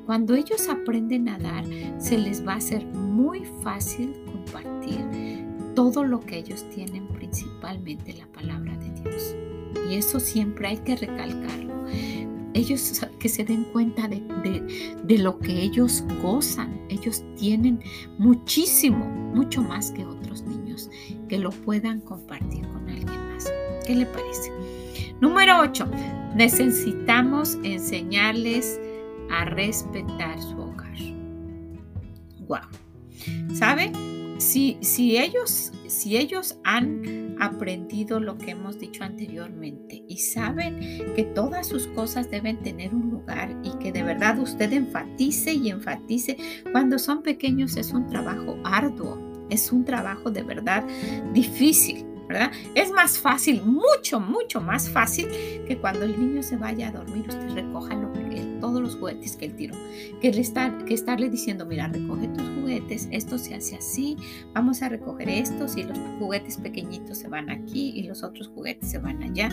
[0.08, 1.66] Cuando ellos aprenden a dar,
[1.98, 5.37] se les va a hacer muy fácil compartir
[5.74, 9.34] todo lo que ellos tienen, principalmente la palabra de Dios.
[9.90, 11.78] Y eso siempre hay que recalcarlo
[12.58, 16.80] ellos que se den cuenta de, lo que ellos gozan.
[16.88, 17.80] Ellos tienen
[18.18, 20.90] muchísimo, mucho más que otros niños,
[21.28, 23.50] que lo puedan compartir con alguien más.
[23.86, 24.52] ¿Qué le parece?
[25.20, 25.88] Número 8.
[26.34, 28.80] Necesitamos enseñarles
[29.30, 30.98] a respetar su hogar.
[32.46, 33.54] Wow.
[33.54, 33.92] ¿Sabe?
[34.48, 40.80] Si, ellos, si ellos han aprendido lo que hemos dicho anteriormente y saben
[41.14, 45.68] que todas sus cosas deben tener un lugar y que de verdad usted enfatice y
[45.68, 46.38] enfatice.
[46.72, 49.18] Cuando son pequeños es un trabajo arduo,
[49.50, 50.82] es un trabajo de verdad
[51.34, 52.06] difícil.
[52.26, 52.50] ¿verdad?
[52.74, 55.28] Es más fácil, mucho, mucho más fácil
[55.66, 58.27] que cuando el niño se vaya a dormir, usted recoja lo que,
[58.60, 59.74] todos los juguetes que él tiró.
[60.20, 60.30] Que,
[60.86, 64.16] que estarle diciendo, mira, recoge tus juguetes, esto se hace así,
[64.54, 68.90] vamos a recoger estos y los juguetes pequeñitos se van aquí y los otros juguetes
[68.90, 69.48] se van allá.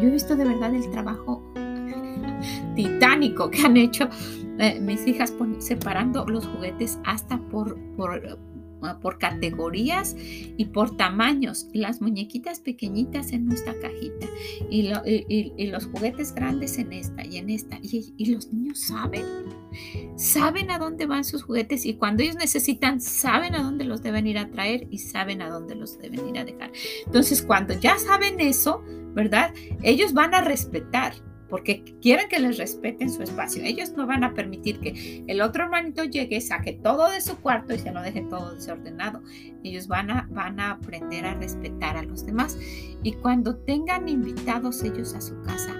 [0.00, 1.42] Yo he visto de verdad el trabajo
[2.74, 4.08] titánico que han hecho
[4.58, 7.78] eh, mis hijas separando los juguetes hasta por,
[9.00, 11.68] por categorías y por tamaños.
[11.72, 14.26] Las muñequitas pequeñitas en nuestra cajita
[14.70, 14.90] y,
[15.70, 17.78] los juguetes grandes en esta y en esta.
[17.82, 19.24] Y, los niños saben,
[20.16, 24.26] saben a dónde van sus juguetes y cuando ellos necesitan, saben a dónde los deben
[24.26, 26.70] ir a traer y saben a dónde los deben ir a dejar.
[27.06, 28.82] Entonces, cuando ya saben eso,
[29.14, 29.52] ¿verdad?
[29.82, 31.14] Ellos van a respetar
[31.50, 33.62] porque quieren que les respeten su espacio.
[33.64, 37.74] Ellos no van a permitir que el otro hermanito llegue, saque todo de su cuarto
[37.74, 39.22] y se lo deje todo desordenado.
[39.64, 42.56] Ellos van a, van a aprender a respetar a los demás.
[43.02, 45.74] Y cuando tengan invitados ellos a su casa,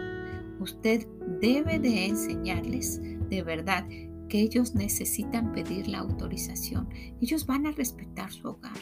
[0.59, 1.07] usted
[1.41, 3.87] debe de enseñarles de verdad
[4.29, 6.89] que ellos necesitan pedir la autorización.
[7.21, 8.79] Ellos van a respetar su hogar.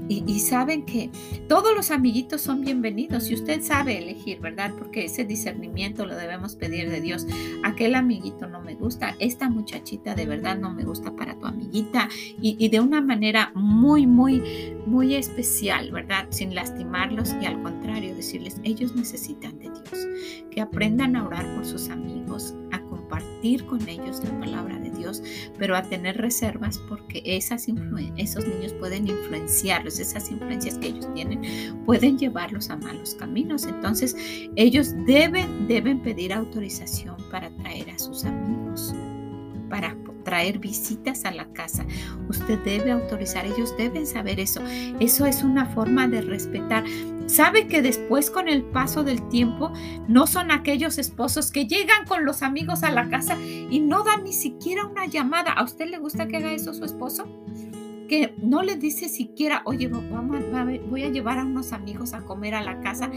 [0.00, 1.10] Y, saben que
[1.48, 4.72] todos los amiguitos son bienvenidos y usted sabe elegir, ¿verdad?
[4.78, 7.26] Porque ese discernimiento lo debemos pedir de Dios.
[7.62, 12.08] Aquel amiguito no me gusta, esta muchachita de verdad no me gusta para tu amiguita
[12.40, 14.42] y, y de una manera muy, muy,
[14.86, 16.26] muy especial, ¿verdad?
[16.30, 20.06] Sin lastimarlos y al contrario decirles, ellos necesitan de Dios,
[20.50, 22.81] que aprendan a orar por sus amigos, a
[23.12, 25.22] compartir con ellos la palabra de Dios,
[25.58, 27.66] pero a tener reservas porque esas
[28.16, 33.64] esos niños pueden influenciarlos, esas influencias que ellos tienen pueden llevarlos a malos caminos.
[33.64, 34.16] Entonces,
[34.56, 38.94] ellos deben, deben pedir autorización para traer a sus amigos,
[39.68, 39.94] para
[40.24, 41.84] traer visitas a la casa.
[42.28, 44.62] Usted debe autorizar, ellos deben saber eso.
[45.00, 46.84] Eso es una forma de respetar.
[47.26, 49.72] Sabe que después con el paso del tiempo
[50.08, 54.24] no son aquellos esposos que llegan con los amigos a la casa y no dan
[54.24, 55.52] ni siquiera una llamada.
[55.52, 57.26] ¿A usted le gusta que haga eso su esposo?
[58.12, 62.60] que no le dice siquiera, oye, voy a llevar a unos amigos a comer a
[62.62, 63.10] la casa.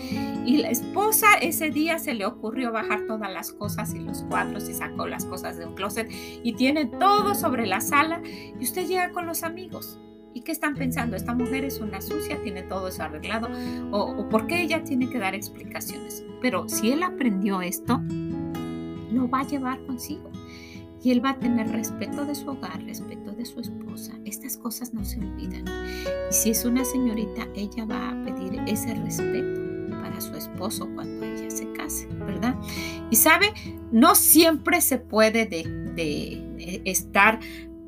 [0.45, 4.69] Y la esposa ese día se le ocurrió bajar todas las cosas y los cuadros
[4.69, 8.87] y sacó las cosas de un closet y tiene todo sobre la sala y usted
[8.87, 9.99] llega con los amigos.
[10.35, 11.15] ¿Y qué están pensando?
[11.15, 13.47] Esta mujer es una sucia, tiene todo eso arreglado.
[13.91, 16.25] O, o por qué ella tiene que dar explicaciones.
[16.41, 18.01] Pero si él aprendió esto,
[19.13, 20.29] lo va a llevar consigo.
[21.01, 24.11] Y él va a tener respeto de su hogar, respeto de su esposa.
[24.25, 25.63] Estas cosas no se olvidan.
[26.29, 31.25] Y si es una señorita, ella va a pedir ese respeto para su esposo cuando
[31.25, 32.55] ella se case, ¿verdad?
[33.09, 33.53] Y sabe,
[33.93, 37.39] no siempre se puede de, estar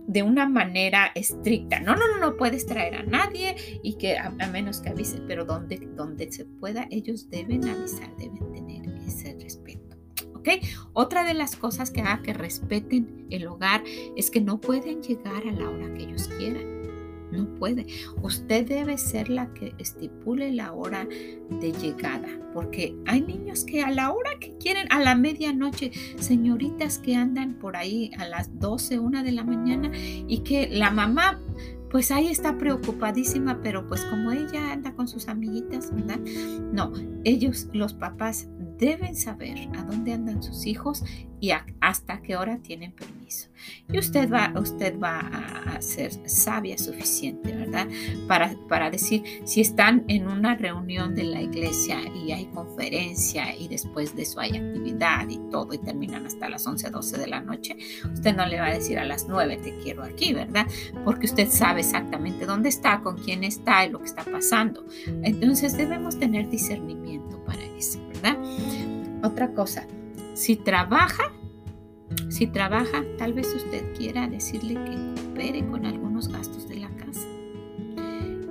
[0.08, 1.80] de una manera estricta.
[1.80, 5.46] No, no, no, no puedes traer a nadie y que a, menos que avise, pero
[5.46, 9.98] donde, donde se pueda, ellos deben avisar, deben tener ese respeto.
[10.34, 10.50] ¿Ok?
[10.93, 13.84] Otra de las cosas que haga que respeten el hogar
[14.15, 16.77] es que no pueden llegar a la hora que ellos quieran.
[17.32, 17.86] No puede.
[18.22, 21.08] Usted debe ser la que estipule la hora
[21.50, 27.00] de llegada, porque hay niños que a la hora que quieren, a la medianoche, señoritas
[27.00, 31.42] que andan por ahí a las 12, 1 de la mañana y que la mamá
[31.90, 35.92] pues ahí está preocupadísima, pero pues como ella anda con sus amiguitas.
[36.74, 36.92] No,
[37.24, 41.04] ellos, los papás, deben saber a dónde andan sus hijos
[41.40, 43.50] y hasta qué hora tienen permiso.
[43.92, 47.88] Y usted va, usted va a ser sabia suficiente, ¿verdad?
[48.28, 53.68] Para, para decir, si están en una reunión de la iglesia y hay conferencia y
[53.68, 57.42] después de eso hay actividad y todo y terminan hasta las 11, 12 de la
[57.42, 57.78] noche,
[58.12, 60.66] usted no le va a decir a las 9 te quiero aquí, ¿verdad?
[61.04, 64.86] Porque usted sabe exactamente dónde está, con quién está y lo que está pasando.
[65.24, 67.37] Entonces debemos tener discernimiento
[68.08, 68.38] ¿verdad?
[69.24, 69.88] Otra cosa,
[70.34, 71.32] si trabaja,
[72.30, 77.28] si trabaja, tal vez usted quiera decirle que coopere con algunos gastos de la casa.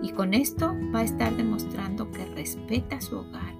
[0.02, 3.54] Y con esto va a estar demostrando que respeta su hogar,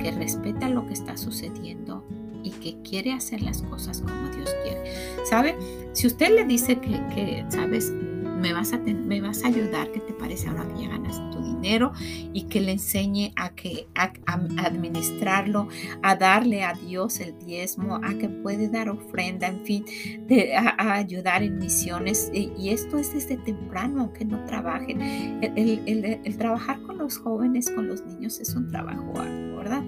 [0.00, 2.04] que respeta lo que está sucediendo
[2.42, 4.92] y que quiere hacer las cosas como Dios quiere.
[5.24, 5.56] ¿Sabe?
[5.92, 7.92] Si usted le dice que, que sabes,
[8.40, 11.42] me vas, a me vas a ayudar, ¿qué te parece ahora que ya ganas tu
[11.42, 11.92] dinero?
[12.32, 14.12] Y que le enseñe a, que, a,
[14.58, 15.68] administrarlo,
[16.02, 19.84] a darle a Dios el diezmo, a que puede dar ofrenda, en fin,
[20.26, 22.30] de, a, ayudar en misiones.
[22.32, 25.00] Y, esto es desde temprano, aunque no trabajen.
[25.42, 29.82] El, trabajar con los jóvenes, con los niños, es un trabajo ¿verdad?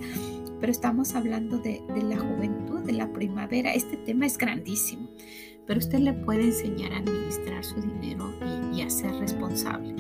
[0.60, 3.72] Pero estamos hablando de la juventud, de la primavera.
[3.72, 5.08] Este tema es grandísimo
[5.66, 8.32] pero usted le puede enseñar a administrar su dinero
[8.72, 9.94] y, a ser responsable.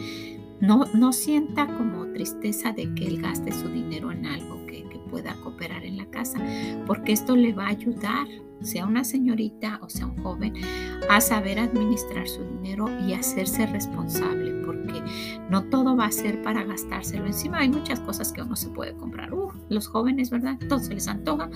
[0.60, 4.98] No, no sienta como tristeza de que él gaste su dinero en algo que, que
[5.10, 6.38] pueda cooperar en la casa,
[6.86, 8.26] porque esto le va a ayudar
[8.62, 10.54] sea una señorita o sea un joven,
[11.08, 15.02] a saber administrar su dinero y hacerse responsable, porque
[15.50, 17.26] no todo va a ser para gastárselo.
[17.26, 19.32] Encima hay muchas cosas que uno se puede comprar.
[19.32, 20.58] Uh, los jóvenes, ¿verdad?
[20.80, 21.50] Se les antoja,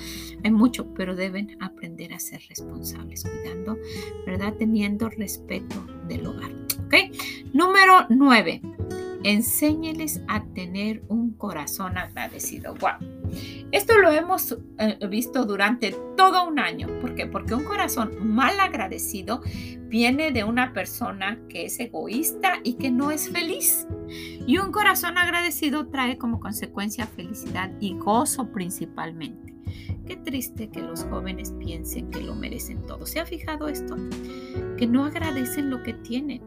[0.45, 3.79] hay mucho, pero deben aprender a ser responsables, cuidando,
[4.27, 4.55] ¿verdad?
[4.59, 5.77] Teniendo respeto
[6.09, 6.53] del hogar.
[6.87, 6.95] ¿Ok?
[7.53, 8.61] Número 9.
[9.25, 12.75] Enséñeles a tener un corazón agradecido.
[12.75, 13.17] Wow.
[13.73, 16.89] Esto lo hemos eh, visto durante todo un año.
[17.01, 17.27] ¿Por qué?
[17.27, 19.41] Porque un corazón mal agradecido
[19.89, 23.87] viene de una persona que es egoísta y que no es feliz.
[24.47, 29.55] Y un corazón agradecido trae como consecuencia felicidad y gozo principalmente.
[30.07, 33.07] Qué triste que los jóvenes piensen que lo merecen todo.
[33.07, 33.97] ¿Se ha fijado esto?
[34.79, 36.43] Que no agradecen lo que tienen,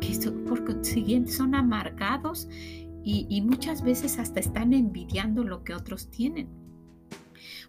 [0.00, 2.48] que por consiguiente son amargados
[3.04, 6.48] y, muchas veces hasta están envidiando lo que otros tienen.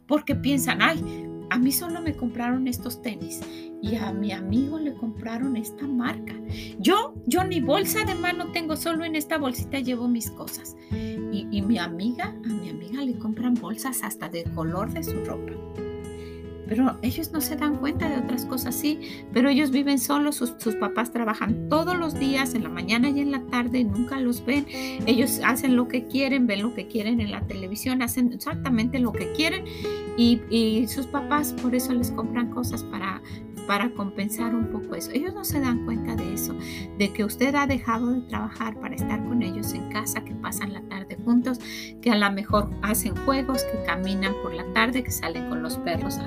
[0.05, 1.01] Porque piensan, ay,
[1.49, 3.39] a mí solo me compraron estos tenis
[3.81, 6.33] y a mi amigo le compraron esta marca.
[6.79, 10.75] Yo, yo ni bolsa de mano tengo, solo en esta bolsita llevo mis cosas.
[10.91, 15.23] Y, y mi amiga, a mi amiga le compran bolsas hasta del color de su
[15.23, 15.53] ropa
[16.69, 18.99] pero ellos no se dan cuenta de otras cosas, sí,
[19.33, 23.31] pero ellos viven solos, sus, papás trabajan todos los días, en la mañana y en
[23.31, 24.67] la tarde, nunca los ven,
[25.07, 29.11] ellos hacen lo que quieren, ven lo que quieren en la televisión, hacen exactamente lo
[29.11, 29.65] que quieren
[30.15, 33.21] y, y sus papás por eso les compran cosas para
[33.69, 35.11] para compensar un poco eso.
[35.11, 36.57] Ellos no se dan cuenta de eso,
[36.97, 40.73] de que usted ha dejado de trabajar para estar con ellos en casa, que pasan
[40.73, 41.59] la tarde juntos,
[42.01, 45.77] que a lo mejor hacen juegos, que caminan por la tarde, que salen con los
[45.77, 46.17] perros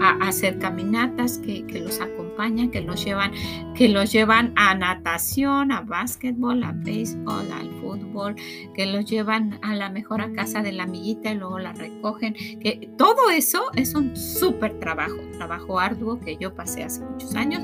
[0.00, 2.25] a, hacer caminatas, que, que, los acompañan,
[2.70, 3.32] que los llevan,
[3.74, 8.36] que los llevan a natación, a básquetbol, a béisbol, al fútbol,
[8.74, 12.34] que los llevan a la mejor a casa de la amiguita y luego la recogen,
[12.34, 17.62] que todo eso es un súper trabajo, trabajo arduo que yo pasé hace muchos años,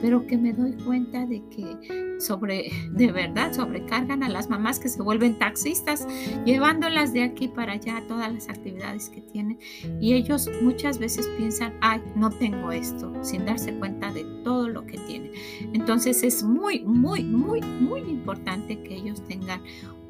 [0.00, 4.88] pero que me doy cuenta de que sobre, de verdad, sobrecargan a las mamás que
[4.88, 6.06] se vuelven taxistas,
[6.44, 9.58] llevándolas de aquí para allá a todas las actividades que tienen.
[10.00, 14.86] Y ellos muchas veces piensan, ay, no tengo esto, sin darse cuenta de todo lo
[14.86, 15.32] que tienen.
[15.72, 19.62] Entonces es muy, muy, muy, muy importante que ellos tengan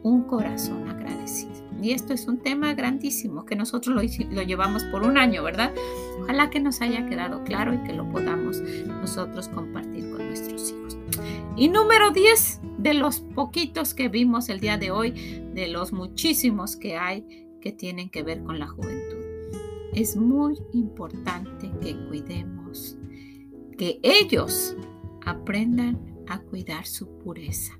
[0.03, 1.53] un corazón agradecido.
[1.83, 3.97] Y esto es un tema grandísimo que nosotros
[4.31, 5.73] lo, llevamos por un año, ¿verdad?
[6.21, 10.99] Ojalá que nos haya quedado claro y que lo podamos nosotros compartir con nuestros hijos.
[11.57, 15.11] Y número 10 de los poquitos que vimos el día de hoy,
[15.55, 19.25] de los muchísimos que hay que tienen que ver con la juventud.
[19.95, 22.64] Es muy importante que cuidemos,
[23.77, 24.77] que ellos
[25.25, 25.99] aprendan
[26.29, 27.79] a cuidar su pureza.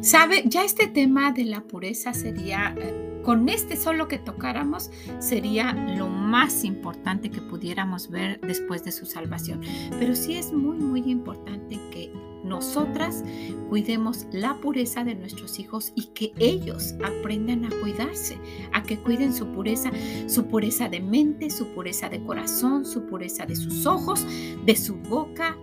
[0.00, 5.74] Sabe, ya este tema de la pureza sería, eh, con este solo que tocáramos, sería
[5.74, 9.60] lo más importante que pudiéramos ver después de su salvación.
[9.98, 12.10] Pero sí es muy, muy importante que
[12.44, 13.24] nosotras
[13.68, 18.38] cuidemos la pureza de nuestros hijos y que ellos aprendan a cuidarse,
[18.72, 19.90] a que cuiden su pureza,
[20.26, 24.26] su pureza de mente, su pureza de corazón, su pureza de sus ojos,
[24.64, 25.56] de su boca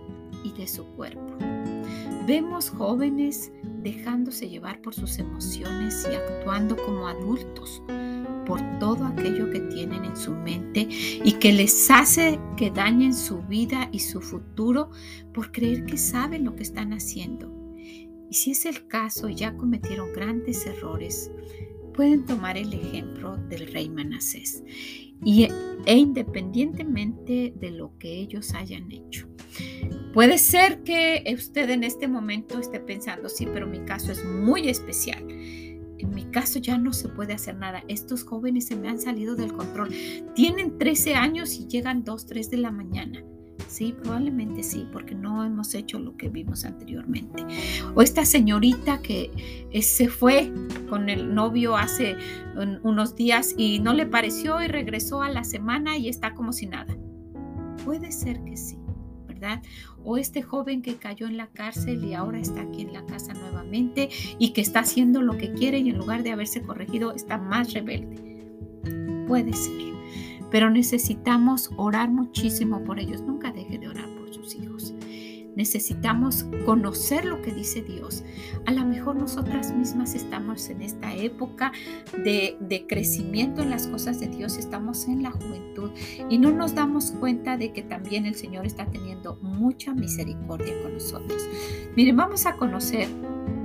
[0.44, 1.36] y de su cuerpo.
[2.26, 3.52] Vemos jóvenes
[3.86, 7.80] dejándose llevar por sus emociones y actuando como adultos
[8.44, 13.42] por todo aquello que tienen en su mente y que les hace que dañen su
[13.42, 14.90] vida y su futuro
[15.32, 17.52] por creer que saben lo que están haciendo.
[18.28, 21.30] Y si es el caso ya cometieron grandes errores,
[21.94, 24.64] pueden tomar el ejemplo del rey Manasés
[25.24, 25.44] y,
[25.86, 29.28] e independientemente de lo que ellos hayan hecho.
[30.16, 34.70] Puede ser que usted en este momento esté pensando, sí, pero mi caso es muy
[34.70, 35.22] especial.
[35.28, 37.84] En mi caso ya no se puede hacer nada.
[37.86, 39.90] Estos jóvenes se me han salido del control.
[40.34, 43.22] Tienen 13 años y llegan 2, 3 de la mañana.
[43.68, 47.44] Sí, probablemente sí, porque no hemos hecho lo que vimos anteriormente.
[47.94, 49.30] O esta señorita que
[49.70, 50.50] eh, se fue
[50.88, 52.16] con el novio hace
[52.82, 56.64] unos días y no le pareció y regresó a la semana y está como si
[56.64, 56.96] nada.
[57.84, 58.78] Puede ser que sí.
[60.04, 63.34] O este joven que cayó en la cárcel y ahora está aquí en la casa
[63.34, 67.38] nuevamente y que está haciendo lo que quiere y en lugar de haberse corregido está
[67.38, 68.16] más rebelde.
[69.26, 69.94] Puede ser.
[70.50, 73.20] Pero necesitamos orar muchísimo por ellos.
[73.22, 73.85] Nunca deje de
[75.56, 78.22] Necesitamos conocer lo que dice Dios.
[78.66, 81.72] A lo mejor nosotras mismas estamos en esta época
[82.22, 85.90] de, crecimiento en las cosas de Dios, estamos en la juventud
[86.28, 90.92] y no nos damos cuenta de que también el Señor está teniendo mucha misericordia con
[90.92, 91.42] nosotros.
[91.96, 93.08] Miren, vamos a conocer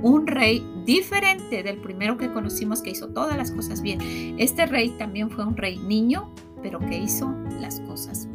[0.02, 4.00] un rey diferente del primero que conocimos que hizo todas las cosas bien.
[4.38, 6.32] Este rey también fue un rey niño,
[6.62, 7.30] pero que hizo
[7.60, 8.31] las cosas mal.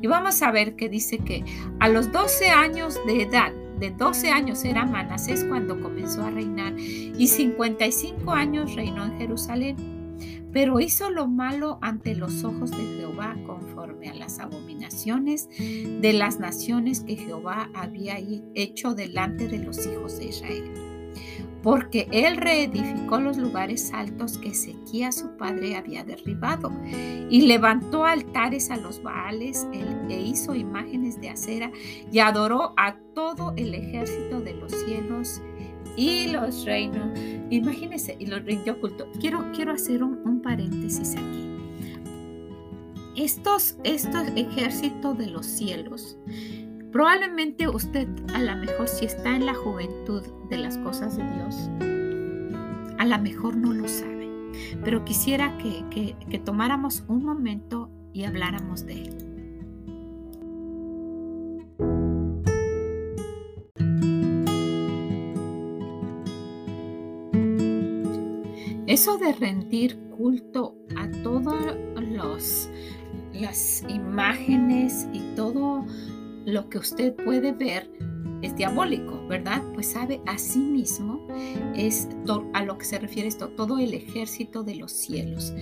[0.00, 1.44] Y vamos a ver que dice que
[1.78, 6.78] a los 12 años de edad, de 12 años era Manasés cuando comenzó a reinar
[6.78, 9.76] y 55 años reinó en Jerusalén.
[10.52, 16.40] pero hizo lo malo ante los ojos de Jehová conforme a las abominaciones de las
[16.40, 18.18] naciones que Jehová había
[18.56, 20.89] hecho delante de los hijos de Israel.
[21.62, 26.72] Porque él reedificó los lugares altos que Ezequías su padre había derribado,
[27.28, 31.70] y levantó altares a los Baales, e hizo imágenes de acera,
[32.10, 35.40] y adoró a todo el ejército de los cielos
[35.96, 37.10] y los reinos.
[37.50, 39.08] Imagínense, y los rindió culto.
[39.20, 41.46] Quiero, quiero hacer un, paréntesis aquí.
[43.16, 46.16] Estos, estos ejércitos de los cielos,
[46.92, 51.70] probablemente usted a lo mejor si está en la juventud de las cosas de Dios,
[52.98, 54.28] a lo mejor no lo sabe,
[54.84, 59.16] pero quisiera que, que, tomáramos un momento y habláramos de él.
[68.86, 71.76] Eso de rendir culto a todas
[73.32, 75.86] las imágenes y todo
[76.44, 77.90] lo que usted puede ver
[78.42, 79.62] es diabólico, ¿verdad?
[79.74, 81.26] Pues sabe, a sí mismo
[81.74, 82.08] es
[82.54, 85.52] a lo que se refiere esto, todo el ejército de los cielos.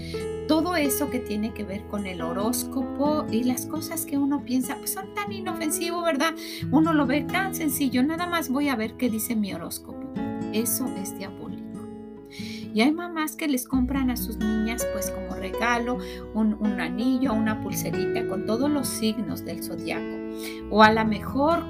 [0.47, 4.77] Todo eso que tiene que ver con el horóscopo y las cosas que uno piensa,
[4.77, 6.35] pues son tan inofensivos, ¿verdad?
[6.71, 10.13] Uno lo ve tan sencillo, nada más voy a ver qué dice mi horóscopo.
[10.53, 11.59] Eso es diabólico.
[12.73, 15.99] Y hay mamás que les compran a sus niñas pues como regalo
[16.35, 20.18] un, anillo, una pulserita con todos los signos del zodiaco.
[20.71, 21.65] O a lo mejor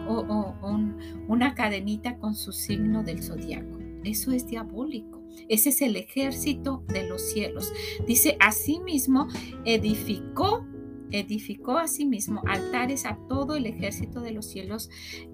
[1.29, 3.79] una cadenita con su signo del zodiaco.
[4.05, 5.23] Eso es diabólico.
[5.49, 7.73] Ese es el ejército de los cielos.
[8.07, 9.29] Dice, asimismo
[9.65, 10.67] edificó
[11.11, 14.91] edificó asimismo altares a todo el ejército de los cielos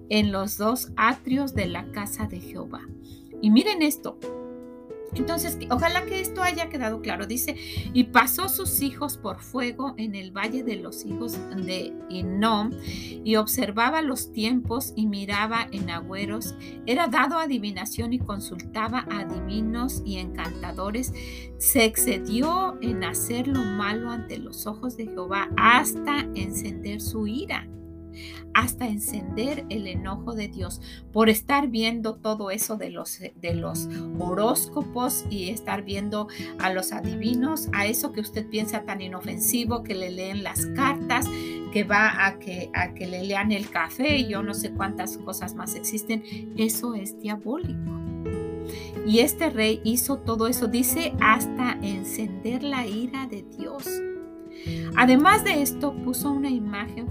[0.09, 2.81] en los dos atrios de la casa de Jehová.
[3.41, 4.17] Y miren esto,
[5.15, 7.25] entonces, ojalá que esto haya quedado claro.
[7.25, 7.55] Dice,
[7.93, 12.71] y pasó sus hijos por fuego en el valle de los hijos de Inom,
[13.23, 16.55] y observaba los tiempos y miraba en agüeros.
[16.85, 21.13] Era dado adivinación y consultaba a adivinos y encantadores.
[21.57, 27.67] Se excedió en hacer lo malo ante los ojos de Jehová hasta encender su ira
[28.53, 33.87] hasta encender el enojo de Dios por estar viendo todo eso de los, de los
[34.19, 36.27] horóscopos y estar viendo
[36.59, 41.27] a los adivinos, a eso que usted piensa tan inofensivo, que le leen las cartas,
[41.71, 45.17] que va a que, a que le lean el café y yo no sé cuántas
[45.17, 46.23] cosas más existen.
[46.57, 48.05] Eso es diabólico.
[49.05, 53.87] Y este rey hizo todo eso, dice, hasta encender la ira de Dios.
[54.95, 57.07] Además de esto, puso una imagen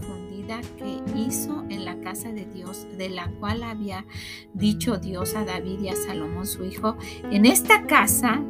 [0.46, 4.04] que hizo en la casa de Dios, de la cual había
[4.52, 6.96] dicho Dios a David y a Salomón su hijo,
[7.30, 8.42] en esta casa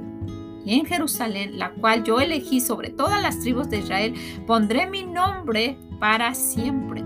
[0.64, 4.14] y en Jerusalén, la cual yo elegí sobre todas las tribus de Israel,
[4.46, 7.04] pondré mi nombre para siempre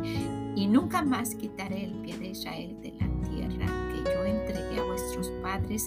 [0.55, 4.85] y nunca más quitaré el pie de Israel de la tierra que yo entregué a
[4.85, 5.87] vuestros padres,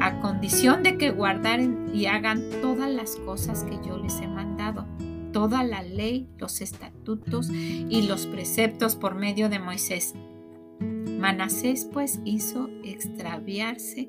[0.00, 4.47] a condición de que guardaren y hagan todas las cosas que yo les he mandado
[5.32, 10.14] toda la ley, los estatutos y los preceptos por medio de Moisés.
[10.80, 14.08] Manasés pues hizo extraviarse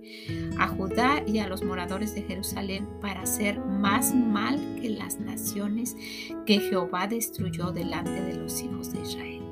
[0.59, 5.97] a Judá y a los moradores de Jerusalén para hacer más mal que las naciones
[6.45, 9.43] que Jehová destruyó delante de los hijos de Israel.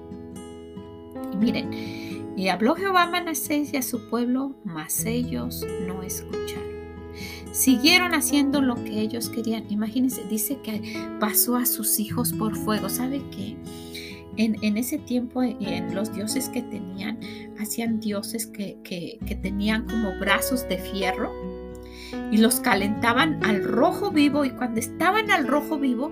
[1.33, 6.76] Y miren, y habló Jehová a Manasés y a su pueblo, mas ellos no escucharon
[7.51, 9.65] siguieron haciendo lo que ellos querían.
[9.69, 10.81] Imagínense, dice que
[11.19, 12.89] pasó a sus hijos por fuego.
[12.89, 13.57] ¿Sabe qué?
[14.37, 17.19] En, ese tiempo, en los dioses que tenían,
[17.59, 21.31] hacían dioses que, que tenían como brazos de fierro
[22.31, 26.11] y los calentaban al rojo vivo y cuando estaban al rojo vivo,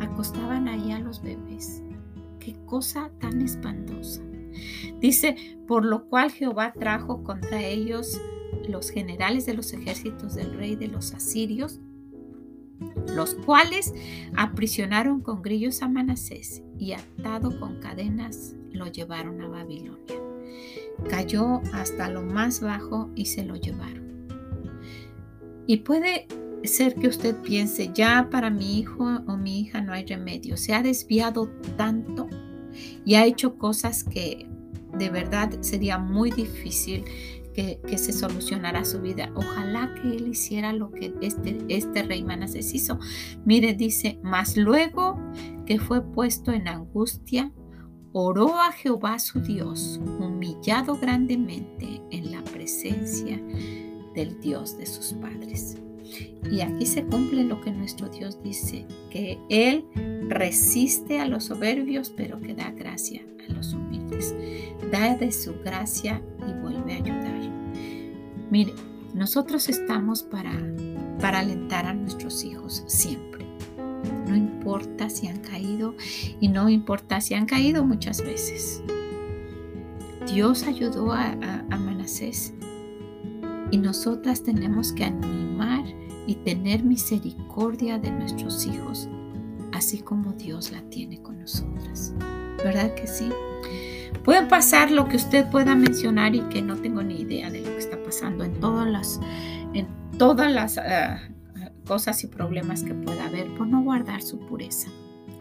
[0.00, 1.82] acostaban ahí a los bebés.
[2.38, 4.22] Qué cosa tan espantosa.
[5.00, 8.20] Dice, por lo cual Jehová trajo contra ellos
[8.68, 11.80] los generales de los ejércitos del rey de los asirios,
[13.14, 13.94] los cuales
[14.36, 20.16] aprisionaron con grillos a Manasés y atado con cadenas lo llevaron a Babilonia.
[21.08, 24.26] Cayó hasta lo más bajo y se lo llevaron.
[25.66, 26.26] Y puede
[26.64, 30.74] ser que usted piense, ya para mi hijo o mi hija no hay remedio, se
[30.74, 32.28] ha desviado tanto
[33.04, 34.46] y ha hecho cosas que
[34.96, 37.04] de verdad sería muy difícil
[37.52, 39.30] que, se solucionará su vida.
[39.34, 42.98] Ojalá que él hiciera lo que este, este rey Manasés hizo.
[43.44, 45.18] Mire, dice, mas luego
[45.66, 47.52] que fue puesto en angustia,
[48.12, 53.40] oró a Jehová su Dios, humillado grandemente en la presencia
[54.14, 55.78] del Dios de sus padres.
[56.50, 59.86] Y aquí se cumple lo que nuestro Dios dice, que Él
[60.28, 64.01] resiste a los soberbios, pero que da gracia a los humildes.
[64.90, 67.32] Da de su gracia y vuelve a ayudar.
[68.50, 68.74] Mire,
[69.14, 70.52] nosotros estamos para,
[71.20, 73.46] para alentar a nuestros hijos siempre.
[74.28, 75.94] No importa si han caído
[76.40, 78.82] y no importa si han caído muchas veces.
[80.26, 82.54] Dios ayudó a, a Manasés
[83.70, 85.84] y nosotras tenemos que animar
[86.26, 89.08] y tener misericordia de nuestros hijos,
[89.72, 92.14] así como Dios la tiene con nosotras.
[92.58, 93.28] ¿Verdad que sí?
[94.24, 97.66] Puede pasar lo que usted pueda mencionar y que no tengo ni idea de lo
[97.66, 99.20] que está pasando en todas las,
[99.74, 101.20] en todas las ah,
[101.86, 104.88] cosas y problemas que pueda haber por no guardar su pureza.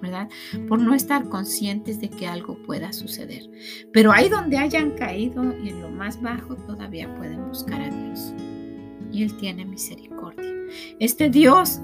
[0.01, 0.29] ¿verdad?
[0.67, 3.43] Por no estar conscientes de que algo pueda suceder.
[3.93, 8.33] Pero ahí donde hayan caído y en lo más bajo todavía pueden buscar a Dios.
[9.11, 10.49] Y Él tiene misericordia.
[10.99, 11.81] Este Dios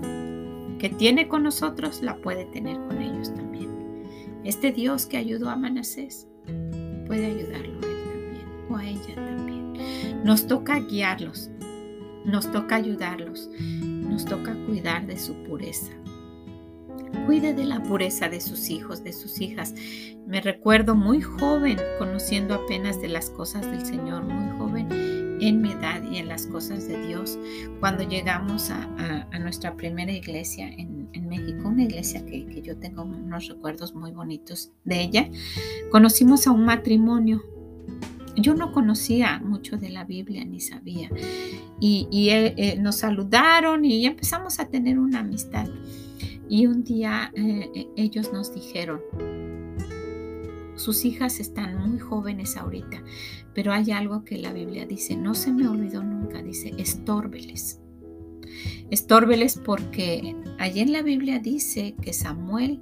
[0.80, 3.70] que tiene con nosotros la puede tener con ellos también.
[4.44, 6.28] Este Dios que ayudó a Manasés
[7.06, 10.24] puede ayudarlo a él también o a ella también.
[10.24, 11.50] Nos toca guiarlos,
[12.26, 13.50] nos toca ayudarlos,
[13.82, 15.92] nos toca cuidar de su pureza.
[17.26, 19.74] Cuide de la pureza de sus hijos, de sus hijas.
[20.26, 24.88] Me recuerdo muy joven, conociendo apenas de las cosas del Señor, muy joven
[25.40, 27.38] en mi edad y en las cosas de Dios.
[27.80, 28.88] Cuando llegamos a,
[29.40, 30.97] nuestra primera iglesia en,
[31.28, 35.30] México, una iglesia que, que, yo tengo unos recuerdos muy bonitos de ella,
[35.92, 37.44] conocimos a un matrimonio.
[38.36, 41.10] Yo no conocía mucho de la Biblia ni sabía.
[41.80, 45.68] Y, eh, eh, nos saludaron y empezamos a tener una amistad.
[46.50, 49.02] Y un día eh, ellos nos dijeron,
[50.76, 53.04] sus hijas están muy jóvenes ahorita,
[53.54, 57.82] pero hay algo que la Biblia dice, no se me olvidó nunca, dice, estórbeles.
[58.90, 62.82] Estórbeles porque allí en la Biblia dice que Samuel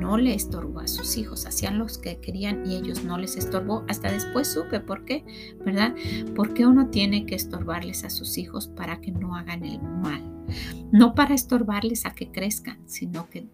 [0.00, 3.84] no le estorbó a sus hijos, hacían los que querían y ellos no les estorbó.
[3.88, 5.24] Hasta después supe por qué,
[5.64, 5.94] ¿verdad?
[6.34, 10.22] Porque uno tiene que estorbarles a sus hijos para que no hagan el mal.
[10.92, 13.46] No para estorbarles a que crezcan, sino que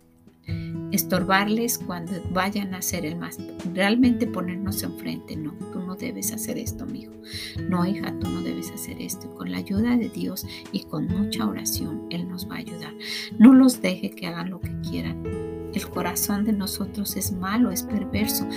[0.93, 3.39] estorbarles cuando vayan a hacer el más.
[3.75, 7.13] Realmente ponernos enfrente, no, tú no debes hacer esto, hijo.
[7.69, 9.27] No, hija, tú no debes hacer esto.
[9.27, 12.95] Y con la ayuda de Dios y con mucha oración, Él nos va a ayudar.
[13.39, 15.23] No los deje que hagan lo que quieran.
[15.75, 18.49] El corazón de nosotros es malo, es perverso.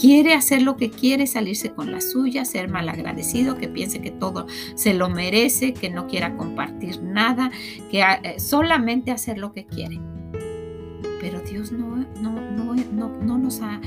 [0.00, 4.46] Quiere hacer lo que quiere, salirse con la suya, ser malagradecido, que piense que todo
[4.76, 7.50] se lo merece, que no quiera compartir nada,
[7.90, 9.98] que eh, solamente hacer lo que quiere
[11.20, 13.80] pero Dios no, no, nos ha,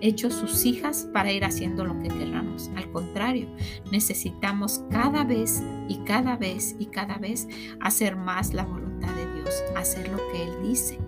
[0.00, 2.70] hecho sus hijas para ir haciendo lo que queramos.
[2.76, 3.48] Al contrario,
[3.90, 7.48] necesitamos cada vez y cada vez y cada vez
[7.80, 10.98] hacer más la voluntad de Dios, hacer lo que Él dice.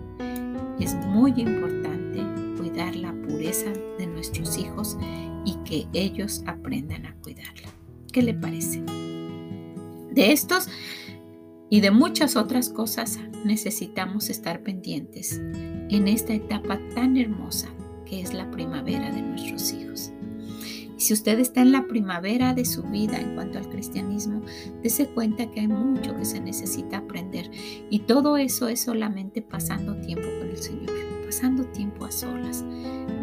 [0.79, 2.21] Es muy importante
[2.57, 4.97] cuidar la pureza de nuestros hijos
[5.45, 7.69] y que ellos aprendan a cuidarla.
[8.11, 8.81] ¿Qué le parece?
[10.11, 10.69] De estos
[11.73, 15.41] y de muchas otras cosas necesitamos estar pendientes
[15.89, 17.67] en esta etapa tan hermosa
[18.05, 20.11] que es la primavera de nuestros hijos.
[20.95, 24.43] Y si usted está en la primavera de su vida en cuanto al cristianismo,
[24.83, 27.49] dése cuenta que hay mucho que se necesita aprender
[27.89, 30.93] y todo eso es solamente pasando tiempo con el Señor,
[31.25, 32.63] pasando tiempo a solas,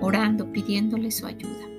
[0.01, 1.70] orando, pidiéndole su ayuda,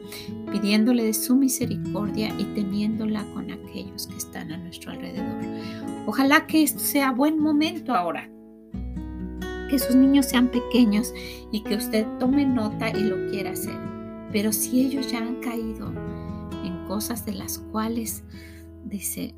[0.51, 5.41] pidiéndole de su misericordia y teniéndola con aquellos que están a nuestro alrededor
[6.07, 8.30] Ojalá que esto sea buen momento ahora.
[9.70, 11.14] Que sus niños sean pequeños
[11.51, 13.78] y que usted tome nota y lo quiera hacer.
[14.32, 15.93] Pero si ellos ya han caído
[16.64, 18.24] en cosas de las cuales
[18.86, 19.36] dice,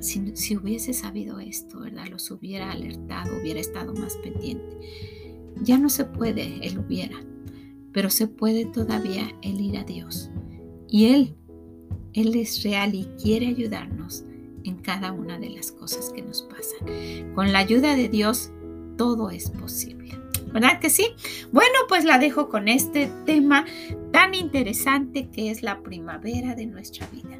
[0.00, 2.06] si, hubiese sabido esto, ¿verdad?
[2.08, 4.78] Los hubiera alertado, hubiera estado más pendiente.
[5.62, 7.16] Ya no se puede, él hubiera,
[7.96, 10.28] pero se puede todavía el ir a Dios.
[10.86, 11.34] Y Él,
[12.12, 14.22] Él es real y quiere ayudarnos
[14.64, 17.32] en cada una de las cosas que nos pasan.
[17.34, 18.50] Con la ayuda de Dios,
[18.98, 20.10] todo es posible.
[20.52, 21.06] ¿Verdad que sí?
[21.52, 23.64] Bueno, pues la dejo con este tema
[24.12, 27.38] tan interesante que es la primavera de nuestra vida.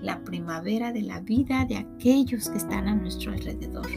[0.00, 3.88] La primavera de la vida de aquellos que están a nuestro alrededor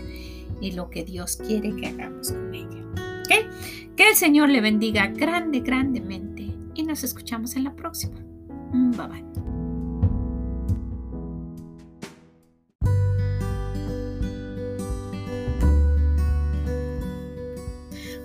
[0.61, 2.79] y lo que Dios quiere que hagamos con ella.
[4.09, 8.19] El Señor le bendiga grande, grandemente y nos escuchamos en la próxima.
[8.73, 9.23] Bye bye.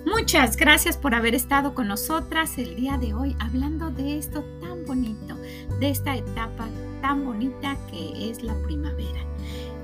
[0.07, 4.85] Muchas gracias por haber estado con nosotras el día de hoy hablando de esto tan
[4.85, 5.35] bonito,
[5.79, 6.67] de esta etapa
[7.03, 9.21] tan bonita que es la primavera.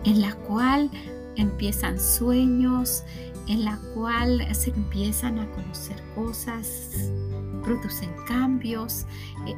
[0.04, 0.90] en la cual
[1.36, 3.04] empiezan sueños,
[3.52, 7.12] en la cual se empiezan a conocer cosas,
[7.62, 9.06] producen cambios.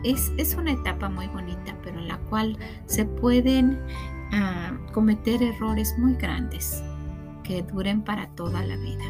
[0.04, 3.80] Es, es una etapa muy bonita, pero en la cual se pueden
[4.32, 6.82] ah, cometer errores muy grandes
[7.44, 9.04] que duren para toda la vida.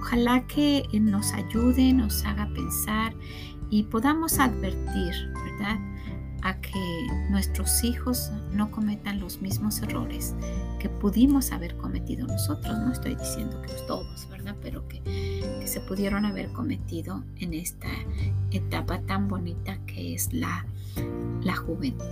[0.00, 3.14] Ojalá que nos ayude, nos haga pensar
[3.68, 5.78] y podamos advertir, ¿verdad?
[6.42, 10.34] A que nuestros hijos no cometan los mismos errores
[10.84, 12.76] que pudimos haber cometido nosotros.
[12.78, 14.54] No estoy diciendo que todos, ¿verdad?
[14.60, 17.88] Pero que, que se pudieron haber cometido en esta
[18.50, 20.66] etapa tan bonita que es la,
[21.40, 22.04] la juventud.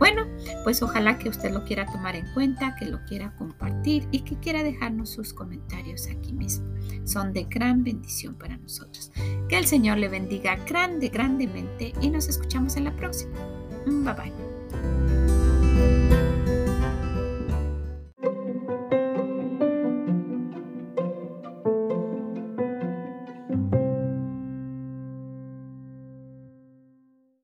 [0.00, 0.26] Bueno,
[0.64, 4.40] pues ojalá que usted lo quiera tomar en cuenta, que lo quiera compartir y que
[4.40, 6.66] quiera dejarnos sus comentarios aquí mismo.
[7.04, 9.12] Son de gran bendición para nosotros.
[9.48, 13.38] Que el Señor le bendiga grande, grandemente y nos escuchamos en la próxima.
[13.86, 14.32] Bye bye.